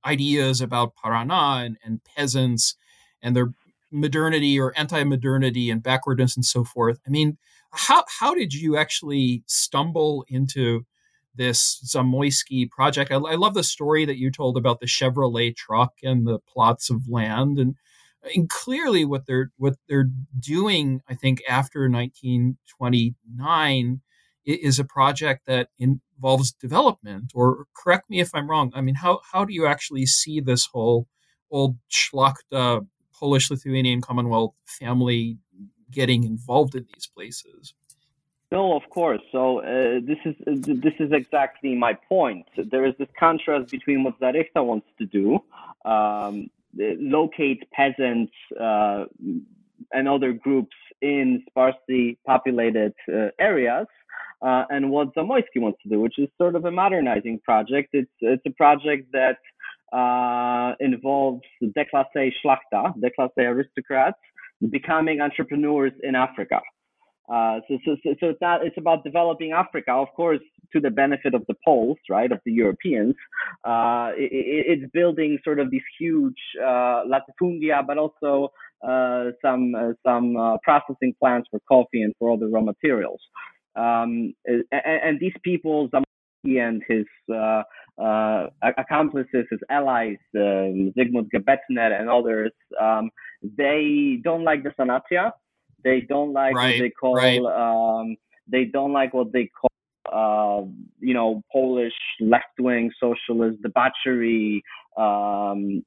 [0.05, 2.75] ideas about Paraná and, and peasants
[3.21, 3.51] and their
[3.91, 6.99] modernity or anti-modernity and backwardness and so forth.
[7.05, 7.37] I mean,
[7.71, 10.85] how how did you actually stumble into
[11.35, 13.11] this Zamoyski project?
[13.11, 16.89] I, I love the story that you told about the Chevrolet truck and the plots
[16.89, 17.75] of land, and
[18.35, 24.01] and clearly what they're what they're doing, I think, after 1929
[24.45, 27.31] is a project that involves development.
[27.35, 28.71] Or correct me if I'm wrong.
[28.73, 31.07] I mean, how how do you actually see this whole
[31.51, 32.85] old Szlachta
[33.19, 35.37] Polish Lithuanian Commonwealth family
[35.91, 37.73] getting involved in these places.
[38.51, 39.21] No, of course.
[39.31, 42.47] So uh, this is uh, this is exactly my point.
[42.57, 45.39] There is this contrast between what Zarychta wants to do,
[45.85, 49.05] um, locate peasants uh,
[49.93, 53.87] and other groups in sparsely populated uh, areas.
[54.41, 57.89] Uh, and what Zamoyski wants to do, which is sort of a modernizing project.
[57.93, 59.37] It's it's a project that
[59.91, 64.19] uh, involves the déclassé szlachta, déclassé aristocrats,
[64.69, 66.61] becoming entrepreneurs in Africa.
[67.31, 70.39] Uh, so, so, so, so it's not, it's about developing Africa, of course,
[70.73, 73.15] to the benefit of the Poles, right, of the Europeans.
[73.63, 78.51] Uh, it, it's building sort of these huge uh, latifundia, but also
[78.87, 83.19] uh, some uh, some uh, processing plants for coffee and for other raw materials.
[83.75, 85.89] Um, and, and, these people,
[86.45, 87.05] Zamoyski and his
[88.77, 93.09] accomplices, his allies, um, Zygmunt Gebetner and others, um,
[93.41, 95.31] they don't like the Sanacja
[95.83, 97.39] they don't like right, what they call right.
[97.39, 98.15] um,
[98.47, 99.69] they don't like what they call
[100.11, 100.65] uh,
[100.99, 104.63] you know Polish left wing socialist debauchery,
[104.97, 105.83] um,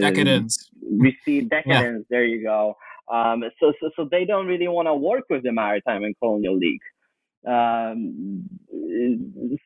[0.00, 2.06] decadence, receive decadence.
[2.10, 2.16] Yeah.
[2.16, 2.76] There you go.
[3.12, 6.56] Um, so, so so they don't really want to work with the Maritime and Colonial
[6.56, 6.80] League.
[7.46, 8.48] Um,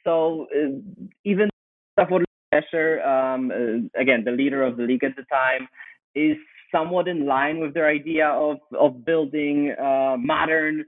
[0.05, 0.79] so uh,
[1.25, 1.49] even
[1.95, 5.69] Stafford Escher, um, uh, again the leader of the league at the time,
[6.15, 6.37] is
[6.73, 10.85] somewhat in line with their idea of of building uh, modern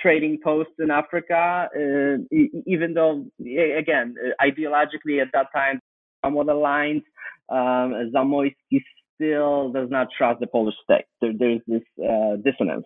[0.00, 5.80] trading posts in Africa, uh, even though again ideologically at that time
[6.24, 7.02] somewhat aligned.
[7.48, 8.82] Um, Zamoyski
[9.14, 11.04] still does not trust the Polish state.
[11.20, 12.84] There, there's this uh, dissonance.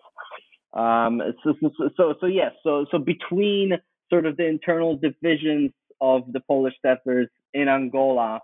[0.73, 3.73] Um, so, so, so, so, yes, so, so between
[4.09, 8.39] sort of the internal divisions of the Polish settlers in Angola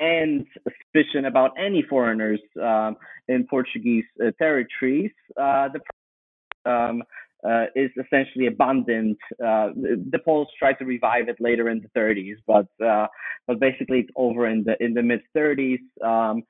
[0.00, 2.96] and suspicion about any foreigners um,
[3.28, 7.02] in Portuguese uh, territories, uh, the um,
[7.46, 9.16] uh, is essentially abandoned.
[9.32, 13.06] Uh, the Poles tried to revive it later in the 30s, but uh,
[13.46, 15.78] but basically it's over in the in the mid 30s.
[16.04, 16.42] Um,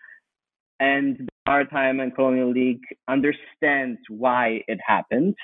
[0.80, 5.34] and the Maritime and Colonial League understands why it happened.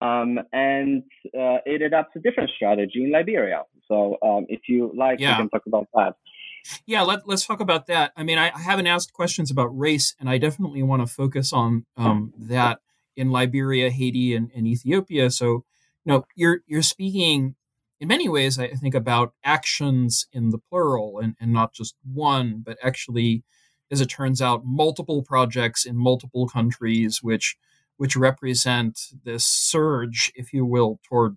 [0.00, 3.62] Um, and uh, it adopts a different strategy in Liberia.
[3.86, 5.32] So, um, if you like, yeah.
[5.32, 6.14] we can talk about that.
[6.86, 8.12] Yeah, let, us talk about that.
[8.16, 11.52] I mean, I, I, haven't asked questions about race, and I definitely want to focus
[11.52, 12.80] on um, that
[13.16, 15.30] in Liberia, Haiti, and, and, Ethiopia.
[15.30, 15.64] So,
[16.04, 17.54] you know, you're you're speaking
[18.00, 22.62] in many ways, I think, about actions in the plural and, and not just one,
[22.64, 23.44] but actually,
[23.90, 27.56] as it turns out, multiple projects in multiple countries, which
[27.96, 31.36] which represent this surge, if you will, toward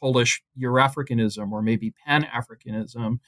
[0.00, 3.18] Polish Euro-Africanism or maybe Pan Africanism.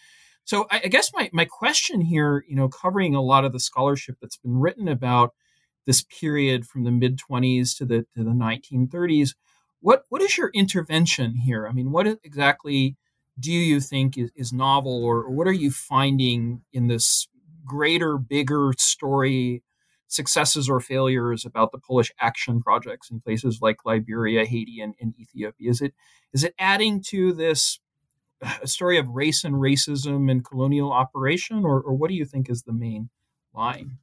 [0.45, 3.61] So I, I, guess my, my question here, you know, covering a lot of the
[3.61, 5.35] scholarship that's been written about
[5.87, 9.35] this period from the mid 20s to the to the 1930s,
[9.81, 11.67] what what is your intervention here?
[11.67, 12.97] I mean, what exactly
[13.39, 17.29] do you think is, is novel, or, or what are you finding in this
[17.71, 19.63] greater, bigger story?
[20.13, 25.15] successes or failures about the Polish action projects in places like Liberia, Haiti, and, and
[25.19, 25.71] Ethiopia?
[25.71, 25.95] Is it
[26.33, 27.79] is it adding to this
[28.63, 32.49] a story of race and racism and colonial operation, or, or what do you think
[32.49, 33.11] is the main
[33.55, 33.99] line?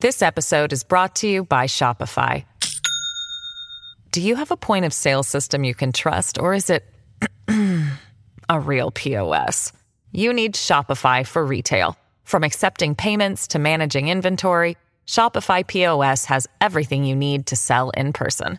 [0.00, 2.44] This episode is brought to you by Shopify.
[4.10, 6.84] Do you have a point of sale system you can trust, or is it
[8.48, 9.72] a real POS?
[10.12, 11.96] You need Shopify for retail.
[12.24, 18.12] From accepting payments to managing inventory, Shopify POS has everything you need to sell in
[18.12, 18.58] person.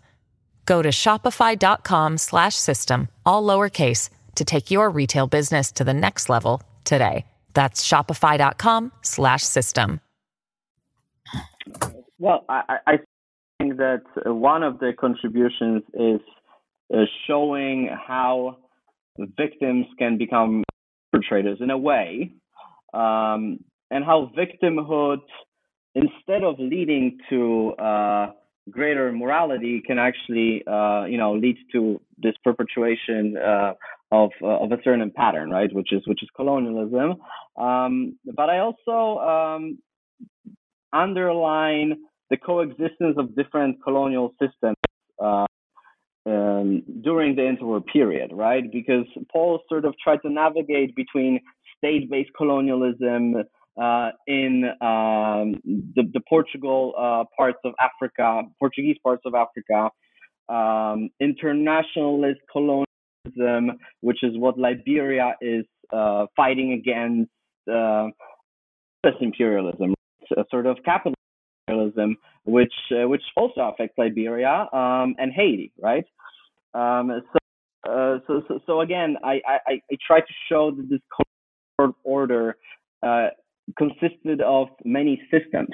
[0.65, 7.25] Go to shopify.com/system all lowercase to take your retail business to the next level today.
[7.54, 9.99] That's shopify.com slash system.
[12.19, 12.99] Well, I, I,
[13.60, 16.19] think that one of the contributions is
[17.25, 18.58] showing how
[19.17, 20.63] victims can become
[21.12, 22.32] perpetrators in a way,
[22.95, 23.60] um,
[23.91, 25.19] and how victimhood,
[25.93, 28.31] instead of leading to uh,
[28.69, 33.73] greater morality, can actually, uh, you know, lead to this perpetuation uh,
[34.12, 35.73] of uh, of a certain pattern, right?
[35.73, 37.15] Which is which is colonialism.
[37.58, 39.80] Um, but I also um,
[40.93, 41.97] underline
[42.30, 44.78] the coexistence of different colonial systems
[45.22, 45.45] uh,
[46.26, 48.63] um, during the interwar period, right?
[48.72, 51.39] Because Paul sort of tried to navigate between
[51.86, 53.36] state-based colonialism
[53.81, 55.61] uh, in um,
[55.95, 59.89] the, the, Portugal uh, parts of Africa, Portuguese parts of Africa,
[60.49, 62.86] um, internationalist colonialism
[64.01, 67.31] which is what Liberia is uh, fighting against
[67.71, 68.07] uh,
[69.19, 69.93] imperialism,
[70.38, 76.05] a sort of capitalism, which uh, which also affects Liberia um, and Haiti, right?
[76.73, 80.99] Um, so, uh, so, so, so again, I, I, I try to show that this
[82.03, 82.57] order
[83.03, 83.28] uh,
[83.78, 85.69] consisted of many systems,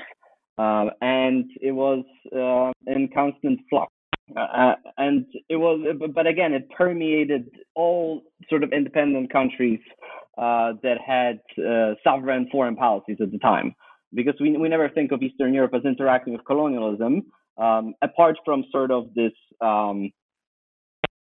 [0.58, 2.04] uh, and it was
[2.36, 3.91] uh, in constant flux.
[4.36, 5.86] Uh, and it was,
[6.16, 9.80] but again, it permeated all sort of independent countries
[10.38, 13.76] uh, that had uh, sovereign foreign policies at the time.
[14.14, 17.24] Because we, we never think of Eastern Europe as interacting with colonialism,
[17.58, 20.12] um, apart from sort of this um,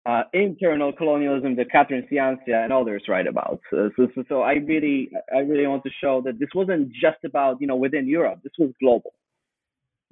[0.06, 3.60] uh, internal colonialism that Kathryn Ciancia and others write about.
[3.72, 7.60] So, so, so, I really, I really want to show that this wasn't just about,
[7.60, 8.42] you know, within Europe.
[8.44, 9.14] This was global.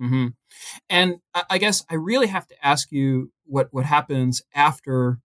[0.01, 0.27] Mm-hmm.
[0.89, 1.19] And
[1.49, 5.19] I guess I really have to ask you what what happens after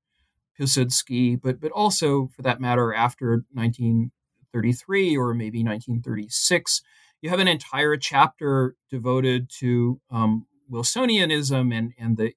[0.58, 6.82] Pilsudski, but but also for that matter after 1933 or maybe 1936.
[7.20, 12.34] You have an entire chapter devoted to um, Wilsonianism and and the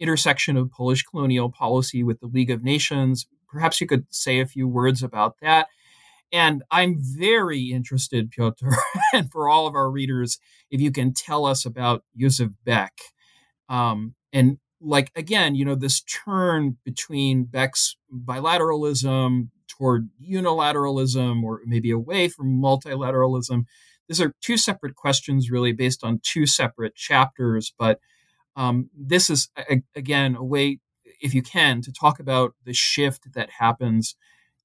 [0.00, 3.26] intersection of Polish colonial policy with the League of Nations.
[3.48, 5.68] Perhaps you could say a few words about that.
[6.32, 8.70] And I'm very interested, Piotr,
[9.12, 10.38] and for all of our readers,
[10.70, 12.98] if you can tell us about Józef Beck.
[13.68, 21.90] Um, and like, again, you know, this turn between Beck's bilateralism toward unilateralism or maybe
[21.90, 23.64] away from multilateralism.
[24.08, 27.72] These are two separate questions, really, based on two separate chapters.
[27.78, 28.00] But
[28.56, 30.78] um, this is, a, again, a way,
[31.20, 34.16] if you can, to talk about the shift that happens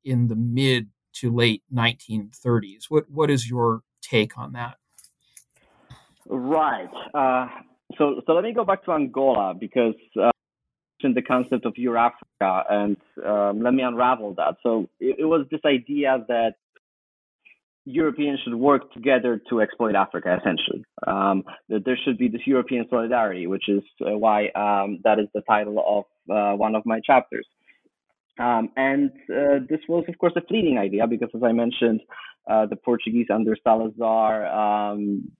[0.03, 2.85] in the mid to late 1930s.
[2.89, 4.77] What what is your take on that?
[6.27, 6.89] Right.
[7.13, 7.47] Uh,
[7.97, 10.31] so so let me go back to Angola because uh,
[11.01, 14.55] the concept of Eurafrica and um, let me unravel that.
[14.63, 16.55] So it, it, was this idea that
[17.89, 20.83] Europeans should work together to exploit Africa, essentially.
[21.07, 25.41] Um, there should be this European solidarity, which is uh, why um, that is the
[25.41, 27.47] title of uh, one of my chapters.
[28.37, 32.01] Um, and uh, this was, of course, a fleeting idea because, as I mentioned,
[32.49, 35.31] uh, the Portuguese under Salazar um,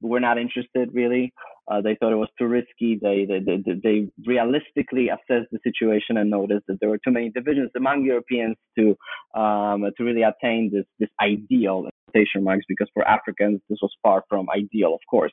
[0.00, 1.32] were not interested really.
[1.70, 2.98] Uh, they thought it was too risky.
[3.00, 7.30] They, they, they, they, realistically assessed the situation and noticed that there were too many
[7.30, 8.96] divisions among Europeans to
[9.38, 14.24] um, to really attain this this ideal quotation marks because for Africans this was far
[14.28, 15.32] from ideal, of course.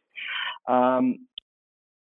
[0.67, 1.27] Um,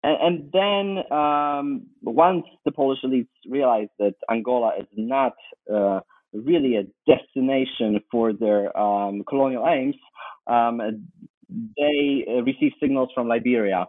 [0.04, 5.34] and, then um, once the Polish elites realized that Angola is not
[5.74, 6.02] uh,
[6.32, 9.96] really a destination for their um, colonial aims,
[10.46, 10.80] um,
[11.50, 13.88] they uh, received signals from Liberia,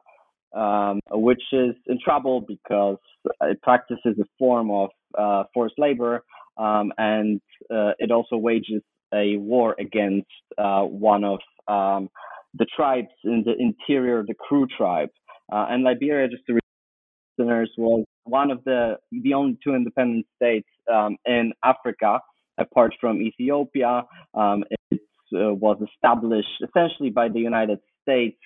[0.57, 2.99] um, which is in trouble because
[3.43, 6.25] it practices a form of uh, forced labor
[6.57, 7.41] um, and
[7.71, 8.83] uh, it also wages
[9.15, 10.27] a war against
[10.59, 11.39] uh, one of
[11.69, 12.09] um,
[12.55, 15.11] the tribes in the interior, the Kru tribe.
[15.53, 16.59] Uh, and Liberia, just to
[17.39, 22.21] listeners, was one of the the only two independent states um, in Africa,
[22.59, 24.03] apart from Ethiopia.
[24.35, 25.01] Um, it
[25.35, 28.39] uh, was established essentially by the United States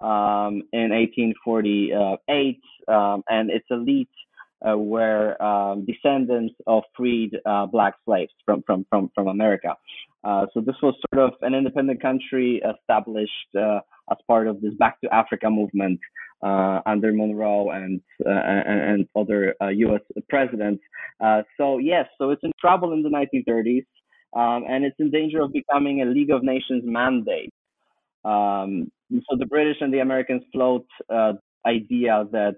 [0.00, 4.08] um, in 1848, um, and its elite
[4.66, 9.76] uh, were um, descendants of freed uh, black slaves from from from from America.
[10.24, 13.78] Uh, so this was sort of an independent country established uh,
[14.10, 16.00] as part of this Back to Africa movement
[16.42, 20.00] uh, under Monroe and uh, and, and, other U.S.
[20.28, 20.82] presidents.
[21.56, 23.86] so yes, so it's in trouble in the 1930s,
[24.36, 27.52] um, and it's in danger of becoming a League of Nations mandate.
[28.28, 30.86] Um, so the British and the Americans float
[31.66, 32.56] idea that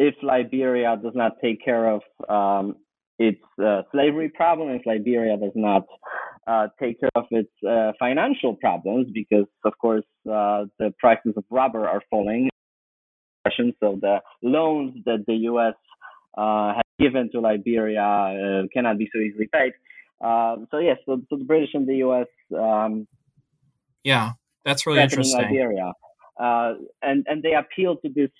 [0.00, 2.76] if Liberia does not take care of um,
[3.18, 5.84] its uh, slavery problem, if Liberia does not
[6.46, 11.44] uh, take care of its uh, financial problems, because of course uh, the prices of
[11.50, 12.48] rubber are falling,
[13.58, 15.74] so the loans that the U.S.
[16.36, 19.72] Uh, has given to Liberia uh, cannot be so easily paid.
[20.22, 22.26] Um, so yes, so, so, the British and the U.S.
[22.58, 23.06] Um,
[24.02, 24.32] yeah,
[24.64, 25.40] that's really interesting.
[25.40, 25.92] Liberia.
[26.38, 28.30] and and they appeal to this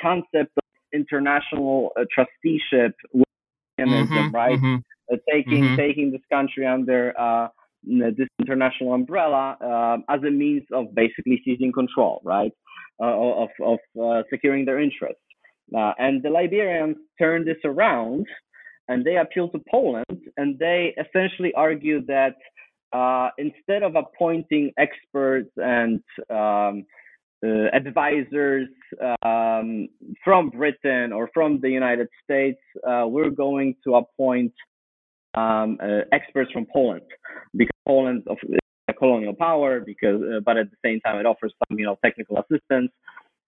[0.00, 2.94] concept of international uh, trusteeship
[3.84, 4.58] mm-hmm, right?
[4.58, 4.76] Mm-hmm,
[5.12, 5.76] uh, taking mm-hmm.
[5.76, 7.48] taking this country under uh,
[7.84, 12.52] this international umbrella uh, as a means of basically seizing control, right?
[13.00, 15.20] Uh, of of uh, securing their interests.
[15.72, 18.26] and the Liberians turned this around,
[18.88, 22.34] and they appealed to Poland, and they essentially argued that.
[23.38, 26.84] Instead of appointing experts and um,
[27.44, 28.68] uh, advisors
[29.22, 29.88] um,
[30.24, 34.52] from Britain or from the United States, uh, we're going to appoint
[35.34, 37.02] um, uh, experts from Poland
[37.54, 38.58] because Poland is
[38.88, 41.96] a colonial power, because uh, but at the same time it offers some you know
[42.04, 42.90] technical assistance.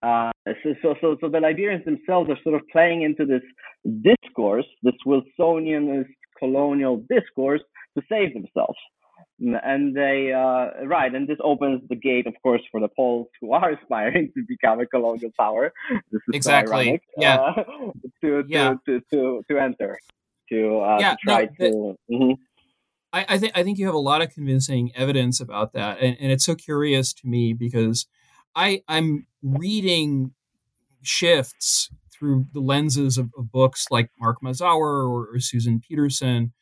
[0.00, 0.30] Uh,
[0.62, 3.42] so, so, so the Liberians themselves are sort of playing into this
[4.02, 7.62] discourse, this Wilsonianist colonial discourse,
[7.96, 8.78] to save themselves.
[9.40, 13.52] And they uh, right, and this opens the gate, of course, for the Poles who
[13.52, 15.72] are aspiring to become a colonial power.
[16.10, 17.52] This is exactly, so ironic, yeah, uh,
[18.22, 18.74] to, yeah.
[18.86, 19.98] To, to to enter
[20.48, 21.98] to, uh, yeah, to try no, to.
[22.10, 22.32] Mm-hmm.
[23.12, 26.16] I, I think I think you have a lot of convincing evidence about that, and,
[26.20, 28.06] and it's so curious to me because
[28.54, 30.32] I I'm reading
[31.02, 36.52] shifts through the lenses of, of books like Mark Mazower or, or Susan Pedersen.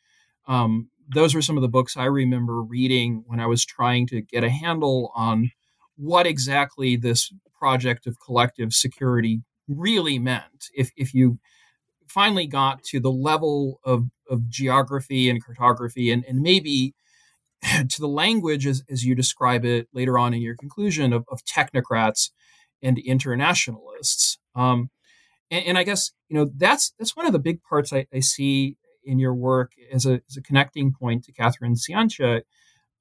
[0.47, 4.21] Um, those were some of the books I remember reading when I was trying to
[4.21, 5.51] get a handle on
[5.95, 10.69] what exactly this project of collective security really meant.
[10.75, 11.39] If if you
[12.07, 16.93] finally got to the level of, of geography and cartography and, and maybe
[17.89, 21.43] to the language as, as you describe it later on in your conclusion of, of
[21.43, 22.29] technocrats
[22.81, 24.37] and internationalists.
[24.55, 24.89] Um,
[25.49, 28.19] and, and, I guess, you know, that's that's one of the big parts I, I
[28.19, 28.77] see
[29.07, 32.41] in your work as a, as a connecting point to Kathryn Ciancia,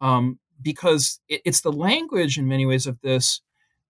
[0.01, 3.41] um, because it, it's the language in many ways of this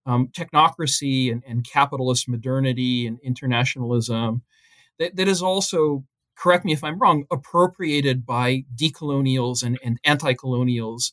[0.06, 4.42] um, technocracy and, and, capitalist modernity and internationalism
[4.98, 6.04] that, that is also,
[6.36, 11.12] correct me if I'm wrong, appropriated by decolonials and, and anti colonials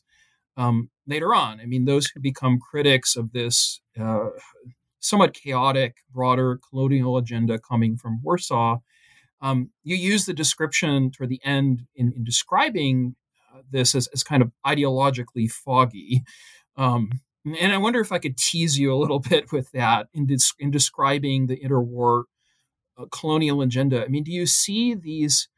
[0.56, 1.60] um, later on.
[1.60, 4.28] I mean, those who become critics of this uh,
[5.04, 8.78] somewhat chaotic, broader colonial agenda coming from Warsaw.
[9.44, 13.14] Um, you use the description toward the end in, in describing
[13.54, 16.22] uh, this as, as kind of ideologically foggy.
[16.78, 17.20] Um,
[17.60, 20.54] and I wonder if I could tease you a little bit with that in, des-
[20.58, 22.22] in describing the interwar
[22.96, 24.02] uh, colonial agenda.
[24.02, 25.48] I mean, do you see these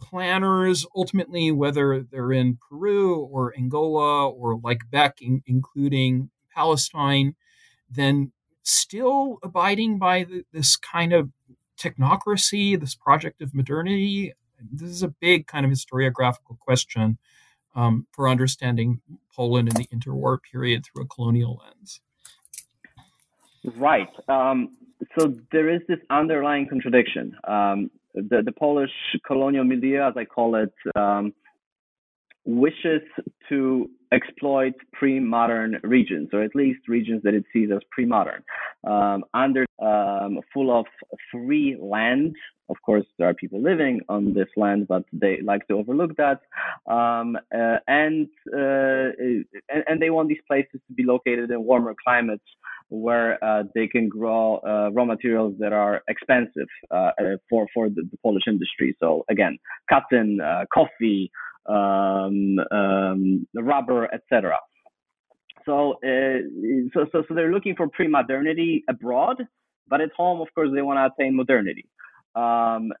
[0.00, 7.34] planners ultimately, whether they're in Peru or Angola or like Beck, in, including Palestine,
[7.90, 8.30] then
[8.62, 11.30] still abiding by the, this kind of
[11.78, 14.32] technocracy, this project of modernity?
[14.70, 17.18] This is a big kind of historiographical question
[17.74, 19.00] um, for understanding
[19.34, 22.00] Poland in the interwar period through a colonial lens.
[23.76, 24.08] Right.
[24.28, 24.76] Um,
[25.18, 27.36] so there is this underlying contradiction.
[27.44, 28.90] Um, the, the Polish
[29.26, 31.32] colonial milieu, as I call it, um,
[32.44, 33.02] wishes
[33.48, 38.42] to exploit pre-modern regions, or at least regions that it sees as pre-modern,
[38.86, 40.86] um, under um, full of
[41.30, 42.34] free land.
[42.68, 46.40] Of course, there are people living on this land, but they like to overlook that,
[46.90, 49.12] um, uh, and, uh,
[49.68, 52.44] and, and they want these places to be located in warmer climates
[52.92, 57.10] where uh, they can grow uh, raw materials that are expensive uh,
[57.48, 58.94] for for the, the, Polish industry.
[59.00, 59.56] So again,
[59.88, 61.30] cotton, uh, coffee,
[61.66, 64.56] um, um, rubber, etc.
[65.64, 66.42] So, uh,
[66.92, 69.36] so, so, so they're looking for pre-modernity abroad,
[69.88, 71.86] but at home, of course, they want to attain modernity.
[72.34, 72.92] Um,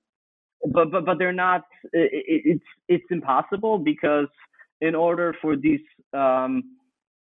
[0.72, 1.62] but, but, but they're not.
[1.92, 2.10] It,
[2.44, 4.28] it's it's impossible because
[4.80, 5.80] in order for these
[6.12, 6.62] um,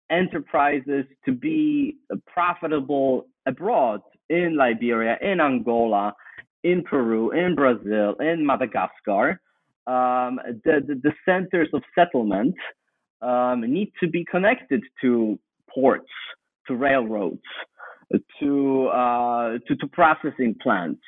[0.09, 6.13] enterprises to be profitable abroad in Liberia, in Angola,
[6.63, 9.39] in Peru, in Brazil, in Madagascar,
[9.87, 12.55] um, the, the, the, centers of settlement
[13.21, 15.39] um, need to be connected to
[15.73, 16.09] ports,
[16.67, 17.41] to railroads,
[18.39, 21.01] to uh, to, to, processing plants.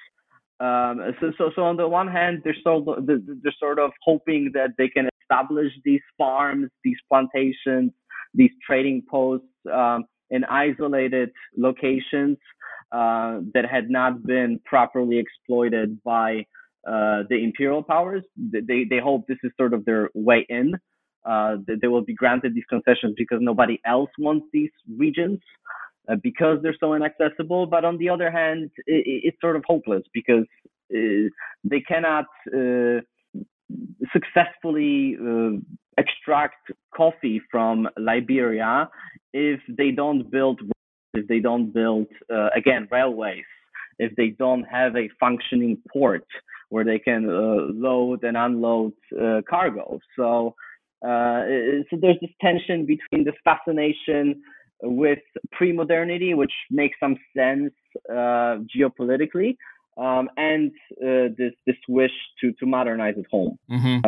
[0.60, 4.52] Um, so, so, so on the one hand, they're sort of, they're sort of hoping
[4.54, 7.92] that they can establish these farms, these plantations,
[8.34, 12.38] these trading posts um, in isolated locations
[12.92, 16.46] uh, that had not been properly exploited by
[16.86, 18.24] uh, the imperial powers.
[18.36, 20.74] They, they hope this is sort of their way in.
[21.26, 25.40] Uh, they will be granted these concessions because nobody else wants these regions
[26.10, 27.66] uh, because they're so inaccessible.
[27.66, 30.46] But on the other hand, it, it's sort of hopeless because
[30.94, 31.30] uh,
[31.64, 33.00] they cannot uh,
[34.12, 35.18] successfully
[35.98, 38.90] extract coffee from Liberia
[39.32, 40.60] if they don't build
[41.14, 42.08] if they don't build
[42.56, 43.46] again railways
[44.00, 46.26] if they don't have a functioning port
[46.74, 50.00] where they can uh, load and unload uh, cargo.
[50.16, 50.56] So,
[51.06, 51.42] uh,
[51.88, 54.42] so there's this tension between this fascination
[54.82, 55.20] with
[55.52, 57.74] pre-modernity, which makes some sense
[58.10, 59.56] geopolitically,
[59.98, 60.72] um, and
[61.38, 63.60] this this wish to to modernize at home.
[63.70, 64.00] Mm-hmm.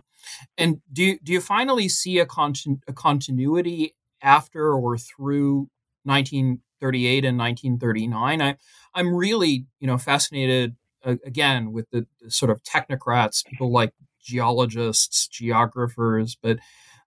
[0.58, 5.70] And do you, do you finally see a, continu- a continuity after or through
[6.04, 8.42] 1938 and 1939?
[8.42, 8.58] I
[8.96, 10.76] I'm really you know fascinated
[11.06, 13.94] again with the, sort of technocrats, people like
[14.24, 16.58] geologists, geographers, but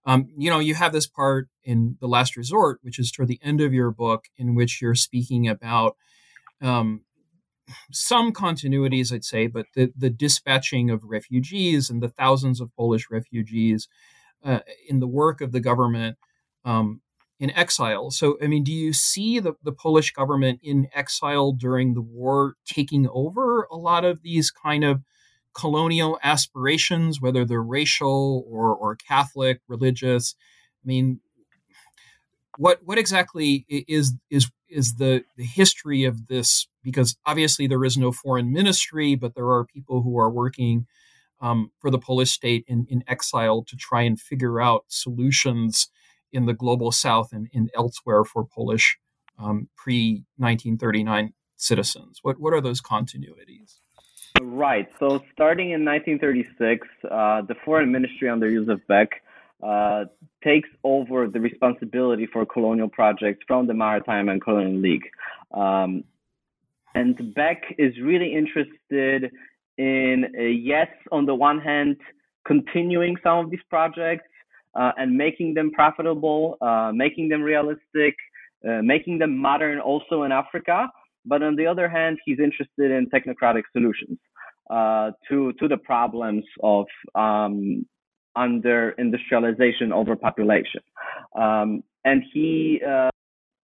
[0.06, 3.40] um, you know, you have this part in the last resort, which is toward the
[3.42, 5.96] end of your book, in which you're speaking about
[6.62, 7.02] um,
[7.92, 13.06] some continuities, I'd say, but the, the dispatching of refugees and the thousands of Polish
[13.10, 13.88] refugees
[14.42, 16.16] uh, in the work of the government
[16.64, 17.02] um,
[17.40, 18.10] in exile.
[18.10, 22.54] So, I mean, do you see the, the Polish government in exile during the war
[22.66, 25.02] taking over a lot of these kind of
[25.54, 30.34] colonial aspirations, whether they're racial or, or Catholic, religious?
[30.84, 31.20] I mean,
[32.56, 36.66] what what exactly is is is the the history of this?
[36.82, 40.86] Because obviously there is no foreign ministry, but there are people who are working
[41.40, 45.88] um, for the Polish state in, in exile to try and figure out solutions
[46.32, 48.98] in the global south and, and elsewhere for Polish
[49.38, 52.20] um, pre 1939 citizens?
[52.22, 53.80] What, what are those continuities?
[54.40, 54.88] Right.
[55.00, 59.22] So starting in 1936, uh, the foreign ministry under Józef Beck
[59.62, 60.04] uh,
[60.44, 65.08] takes over the responsibility for colonial projects from the Maritime and Colonial League.
[65.52, 66.04] Um,
[66.94, 69.32] and Beck is really interested
[69.76, 70.26] in,
[70.62, 71.96] yes, on the one hand,
[72.46, 74.24] continuing some of these projects,
[74.74, 78.14] uh, and making them profitable, uh, making them realistic,
[78.68, 80.88] uh, making them modern also in Africa.
[81.24, 84.18] But on the other hand, he's interested in technocratic solutions
[84.70, 87.86] uh, to to the problems of um,
[88.36, 90.82] under industrialization, overpopulation,
[91.36, 92.80] um, and he.
[92.86, 93.10] Uh,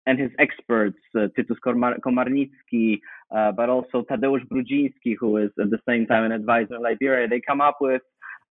[0.07, 2.99] and his experts, uh, Tytus Komarnicki,
[3.31, 7.43] but also Tadeusz Brudziński, who is at the same time an advisor in Liberia, they
[7.47, 8.01] come up with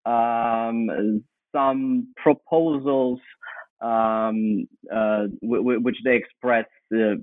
[0.05, 1.23] um,
[1.53, 3.19] some proposals
[3.81, 7.15] um, uh, w- w- which they express uh,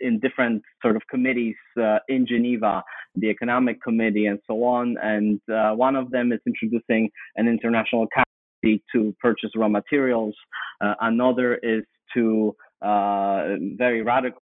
[0.00, 2.82] in different sort of committees uh, in Geneva,
[3.14, 4.96] the Economic Committee, and so on.
[5.02, 10.34] And uh, one of them is introducing an international currency to purchase raw materials.
[10.80, 14.40] Uh, another is to uh, very radical.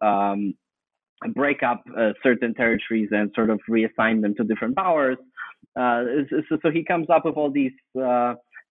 [0.00, 0.54] Um,
[1.34, 1.84] break up
[2.20, 5.18] certain territories and sort of reassign them to different powers.
[5.76, 7.72] So, so, he comes up with all these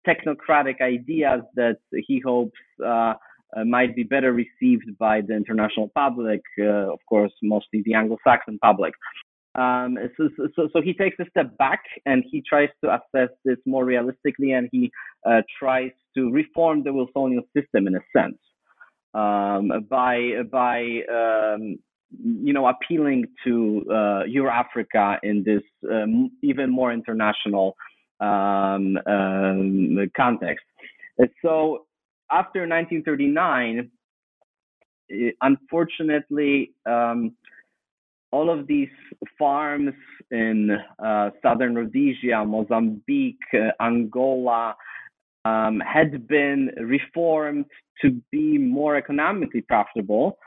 [0.07, 3.15] technocratic ideas that he hopes uh,
[3.57, 8.59] uh, might be better received by the international public, uh, of course, mostly the Anglo-Saxon
[8.61, 8.95] public.
[9.57, 13.59] Um, so, so, so, he takes a step back and he tries to assess this
[13.67, 14.93] more realistically, and he
[15.27, 18.39] uh, tries to reform the Wilsonian system in a sense
[19.15, 21.81] um, by by um,
[22.19, 27.77] you know appealing to uh, Euro-Africa in this um, even more international
[28.21, 30.65] um, um, context.
[31.43, 31.87] so
[32.31, 33.91] after 1939,
[35.11, 37.33] eh, unfortunately, um,
[38.33, 38.89] all of these
[39.39, 39.93] farms
[40.31, 40.71] in
[41.03, 44.77] uh, southern Rhodesia, Mozambique, uh, Angola
[45.45, 47.65] um, had been reformed
[48.03, 50.39] to be more economically profitable.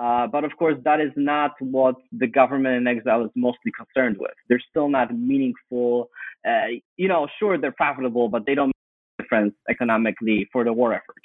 [0.00, 4.16] Uh, but of course, that is not what the government in exile is mostly concerned
[4.18, 4.32] with.
[4.48, 6.08] They're still not meaningful.
[6.46, 10.72] Uh, you know, sure, they're profitable, but they don't make a difference economically for the
[10.72, 11.24] war effort.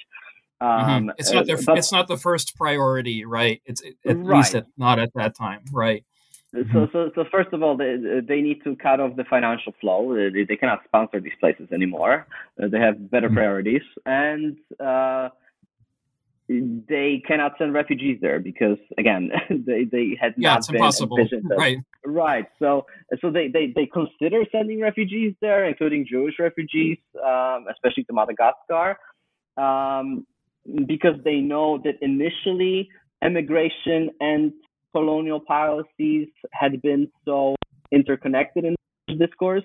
[0.62, 0.90] Mm-hmm.
[0.90, 1.10] Um, mm-hmm.
[1.18, 3.62] It's not their, but, it's not the first priority, right?
[3.64, 4.36] It's at right.
[4.36, 6.04] least at, not at that time, right?
[6.54, 6.72] Mm-hmm.
[6.72, 7.96] So, so, so first of all, they,
[8.26, 10.14] they need to cut off the financial flow.
[10.14, 12.26] They, they cannot sponsor these places anymore.
[12.62, 13.36] Uh, they have better mm-hmm.
[13.36, 15.30] priorities, and uh,
[16.48, 21.18] they cannot send refugees there because again they, they had yeah, not it's been impossible.
[21.56, 21.78] right.
[22.04, 22.46] Right.
[22.58, 22.86] So
[23.20, 28.96] so they, they they consider sending refugees there including jewish refugees um, especially to madagascar
[29.56, 30.26] um,
[30.86, 32.88] because they know that initially
[33.24, 34.52] immigration and
[34.92, 37.56] colonial policies had been so
[37.92, 38.76] interconnected in
[39.18, 39.64] discourse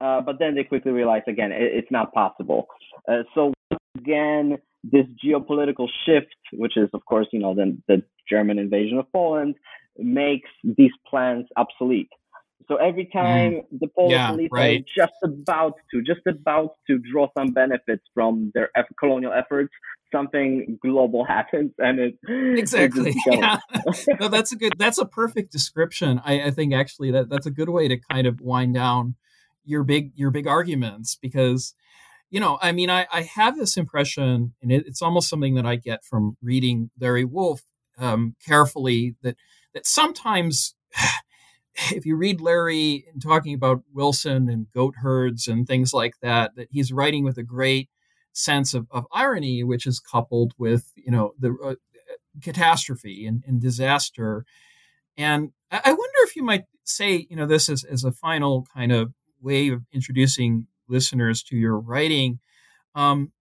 [0.00, 2.66] uh, but then they quickly realize again it, it's not possible.
[3.08, 3.52] Uh, so
[3.98, 9.06] again this geopolitical shift, which is of course you know the, the German invasion of
[9.12, 9.56] Poland,
[9.98, 12.10] makes these plans obsolete.
[12.68, 13.12] So every mm.
[13.12, 13.64] time mm.
[13.80, 14.80] the Polish yeah, elite right.
[14.80, 19.72] are just about to, just about to draw some benefits from their colonial efforts,
[20.12, 22.14] something global happens, and it
[22.58, 23.14] exactly.
[23.26, 23.58] yeah.
[24.20, 24.74] no, that's a good.
[24.78, 26.20] That's a perfect description.
[26.24, 29.16] I, I think actually that that's a good way to kind of wind down
[29.64, 31.74] your big your big arguments because
[32.30, 35.66] you know, I mean, I, I have this impression, and it, it's almost something that
[35.66, 37.62] I get from reading Larry Wolff
[37.98, 39.36] um, carefully that
[39.74, 40.74] that sometimes,
[41.92, 46.54] if you read Larry and talking about Wilson and goat herds and things like that,
[46.56, 47.88] that he's writing with a great
[48.32, 51.74] sense of, of irony, which is coupled with you know the uh,
[52.42, 54.44] catastrophe and, and, disaster.
[55.16, 58.66] And I, I wonder if you might say, you know, this is as a final
[58.72, 62.40] kind of way of introducing listeners to your writing.
[62.94, 63.32] Um,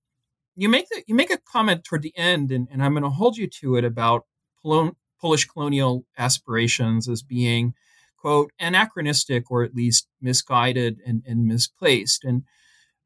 [0.56, 3.10] you make the, you make a comment toward the end, and, and I'm going to
[3.10, 4.26] hold you to it about
[4.64, 7.74] Polish colonial aspirations as being
[8.18, 12.24] quote anachronistic or at least misguided and, and misplaced.
[12.24, 12.44] And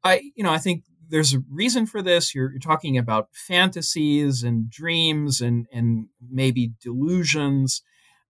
[0.02, 2.34] I, you know, I think there's a reason for this.
[2.34, 7.82] You're, you're, talking about fantasies and dreams and and maybe delusions.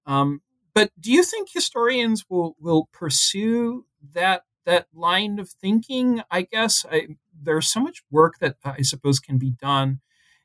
[0.06, 0.42] Um,
[0.74, 6.22] but do you think historians will will pursue that that line of thinking?
[6.30, 7.08] I guess I,
[7.38, 10.00] there's so much work that I suppose can be done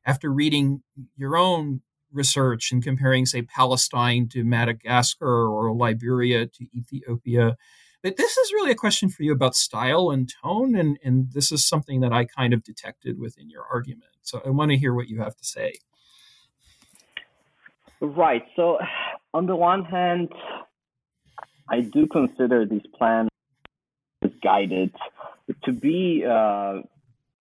[0.06, 0.82] after reading
[1.16, 7.58] your own research and comparing, say, Palestine to Madagascar or Liberia to Ethiopia.
[8.02, 11.52] But this is really a question for you about style and tone, and, and this
[11.52, 14.12] is something that I kind of detected within your argument.
[14.22, 15.74] So I want to hear what you have to say.
[18.00, 18.46] Right.
[18.56, 18.78] So,
[19.34, 20.30] on the one hand,
[21.70, 22.86] I do consider these
[24.22, 24.94] plans guided
[25.64, 26.82] to be uh,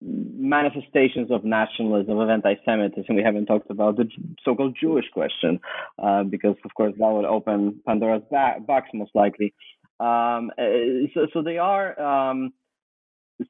[0.00, 3.14] manifestations of nationalism, of anti-Semitism.
[3.14, 4.08] We haven't talked about the
[4.44, 5.60] so-called Jewish question,
[6.02, 9.54] uh, because of course that would open Pandora's box most likely.
[10.00, 12.52] Um, uh, so, so they are um,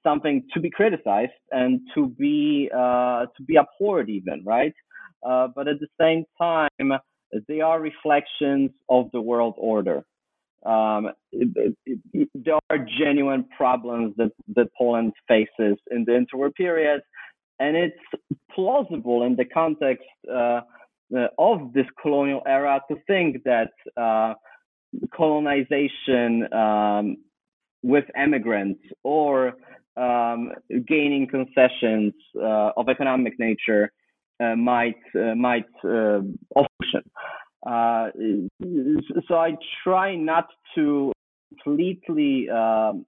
[0.02, 4.74] something to be criticized and to be uh, to be abhorred, even right.
[5.26, 6.92] Uh, but at the same time,
[7.48, 10.04] they are reflections of the world order.
[10.64, 16.54] Um, it, it, it, there are genuine problems that, that Poland faces in the interwar
[16.54, 17.00] period,
[17.58, 17.98] and it's
[18.54, 20.60] plausible in the context uh,
[21.14, 24.34] uh, of this colonial era to think that uh,
[25.14, 27.16] colonization um,
[27.82, 29.54] with immigrants or
[29.96, 30.52] um,
[30.86, 33.92] gaining concessions uh, of economic nature
[34.40, 37.02] uh, might uh, might function.
[37.66, 38.08] Uh,
[39.28, 41.12] so I try not to
[41.62, 43.04] completely um,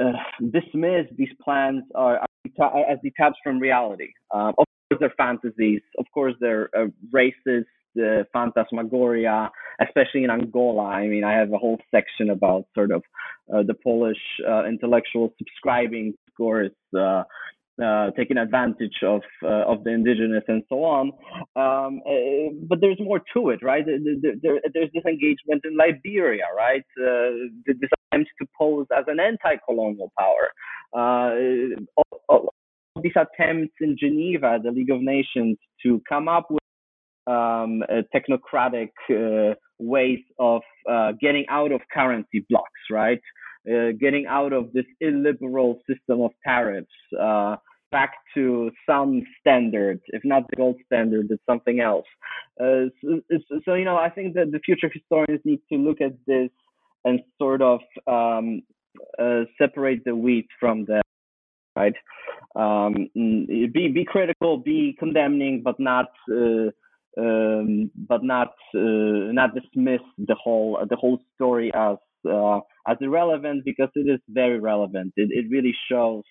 [0.00, 0.12] uh,
[0.50, 4.08] dismiss these plans as detached from reality.
[4.32, 5.82] Um, of course, they're fantasies.
[5.98, 7.66] Of course, they're uh, racist,
[8.02, 9.50] uh, phantasmagoria,
[9.80, 10.84] especially in Angola.
[10.84, 13.02] I mean, I have a whole section about sort of
[13.52, 14.18] uh, the Polish
[14.48, 16.70] uh, intellectuals subscribing course
[17.82, 21.12] uh, taking advantage of uh, of the indigenous and so on.
[21.56, 23.84] Um, uh, but there's more to it, right?
[23.86, 23.98] There,
[24.42, 26.84] there, there's this engagement in Liberia, right?
[26.98, 27.76] Uh, this
[28.10, 30.48] attempt to pose as an anti-colonial power.
[30.94, 36.58] Uh, all, all these attempts in Geneva, the League of Nations, to come up with
[37.26, 37.82] um,
[38.14, 40.60] technocratic uh, ways of
[41.20, 43.20] getting out of currency blocks, right?
[43.70, 46.90] Uh, getting out of this illiberal system of tariffs
[47.20, 47.54] uh,
[47.92, 52.06] back to some standard, if not the gold standard, it's something else.
[52.60, 53.20] Uh, so,
[53.64, 56.50] so, you know, I think that the future historians need to look at this
[57.04, 58.62] and sort of um,
[59.16, 61.00] uh, separate the wheat from the
[61.76, 61.94] right.
[62.56, 66.06] Um, be be critical, be condemning, but not.
[66.28, 66.70] Uh,
[67.18, 73.88] um, but not not dismiss the whole the whole story as uh, as irrelevant because
[73.94, 75.12] it is very relevant.
[75.16, 76.24] It, it really shows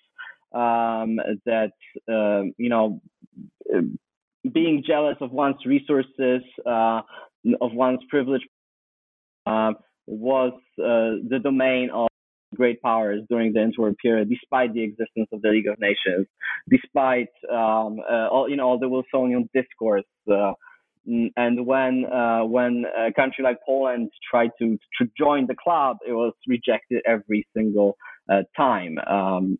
[0.52, 1.72] um, that
[2.10, 3.00] uh, you know
[4.50, 7.00] being jealous of one's resources, uh,
[7.60, 8.42] of one's privilege,
[9.46, 9.72] uh,
[10.06, 12.08] was uh, the domain of
[12.54, 16.26] great powers during the interwar period, despite the existence of the League of Nations,
[16.68, 20.04] despite um, uh, all you know all the Wilsonian discourse.
[21.06, 25.98] Uh, and when uh, when a country like Poland tried to to join the club,
[26.06, 27.96] it was rejected every single
[28.30, 28.98] uh, time.
[28.98, 29.58] Um,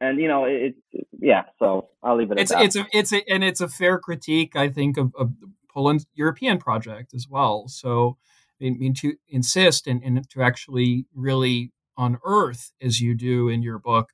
[0.00, 1.44] and you know it's it, yeah.
[1.58, 2.38] So I'll leave it.
[2.38, 2.64] It's at that.
[2.64, 5.32] it's a it's a and it's a fair critique, I think, of, of
[5.72, 7.68] Poland's European project as well.
[7.68, 8.18] So
[8.60, 13.78] I mean, to insist and, and to actually really unearth, as you do in your
[13.78, 14.10] book,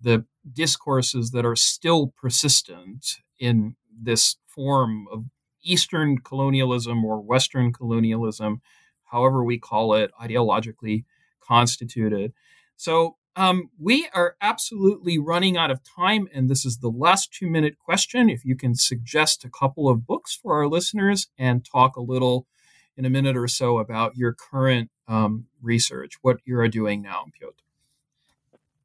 [0.00, 5.24] the discourses that are still persistent in this form of
[5.62, 8.60] Eastern colonialism or Western colonialism,
[9.04, 11.04] however we call it, ideologically
[11.40, 12.32] constituted.
[12.76, 17.48] So um, we are absolutely running out of time, and this is the last two
[17.48, 18.28] minute question.
[18.28, 22.46] If you can suggest a couple of books for our listeners and talk a little
[22.96, 27.24] in a minute or so about your current um, research, what you are doing now,
[27.38, 27.69] Piotr.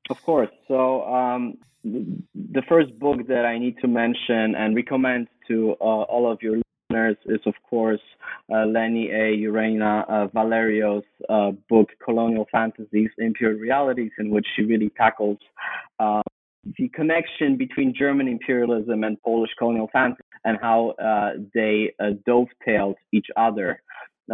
[0.10, 0.50] Of course.
[0.68, 6.32] So, um, the first book that I need to mention and recommend to uh, all
[6.32, 8.02] of your listeners is, of course,
[8.52, 9.38] uh, Lenny A.
[9.38, 15.38] Ureña uh, Valerio's uh, book, Colonial Fantasies, Impure Realities, in which she really tackles
[16.00, 16.22] uh,
[16.78, 21.94] the connection between German imperialism and Polish colonial fantasy and how uh, they
[22.26, 23.82] dovetailed each other.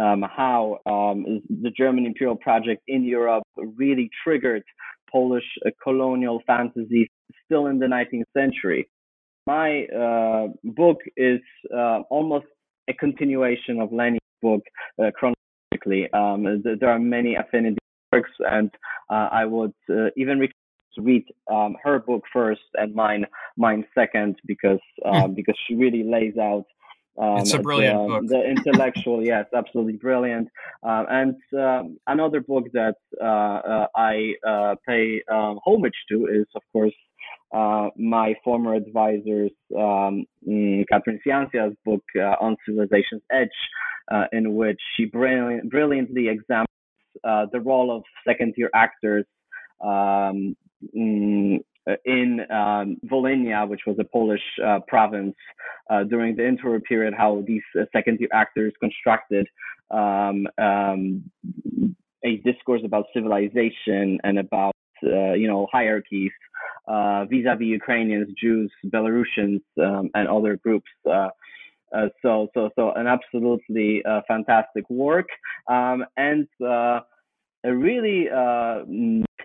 [0.00, 4.64] Um, how um, the German imperial project in Europe really triggered
[5.12, 5.44] Polish
[5.82, 7.08] colonial fantasies
[7.44, 8.88] still in the 19th century
[9.46, 11.40] my uh, book is
[11.74, 12.46] uh, almost
[12.88, 14.62] a continuation of Lenny's book
[15.02, 16.12] uh, chronologically.
[16.12, 17.78] Um, th- there are many affinity
[18.12, 18.70] works, and
[19.10, 20.52] uh, I would uh, even recommend
[20.98, 23.24] read um, her book first and mine
[23.56, 26.66] mine second because um, because she really lays out
[27.18, 28.26] um, it's a brilliant the, book.
[28.28, 30.48] the intellectual, yes, absolutely brilliant.
[30.82, 36.46] Uh, and um, another book that uh, uh, I uh, pay um, homage to is,
[36.54, 36.94] of course,
[37.54, 43.48] uh, my former advisor's um, mm, Kathryn Ciancia's book uh, on Civilization's Edge,
[44.32, 46.66] in which she brilliant, brilliantly examines
[47.22, 49.26] the role of second-tier actors
[49.82, 50.56] um,
[50.96, 51.71] mm, uh,
[52.04, 55.34] in um, Volhynia, which was a Polish uh, province
[55.90, 59.46] uh, during the interwar period, how these uh, second-tier actors constructed
[59.90, 61.24] um, um,
[62.24, 64.74] a discourse about civilization and about
[65.04, 66.30] uh, you know hierarchies
[66.86, 70.90] uh, vis-a-vis Ukrainians, Jews, Belarusians, um, and other groups.
[71.04, 75.26] so, so, so, an absolutely fantastic work,
[75.68, 77.00] um, and uh
[77.64, 78.28] a really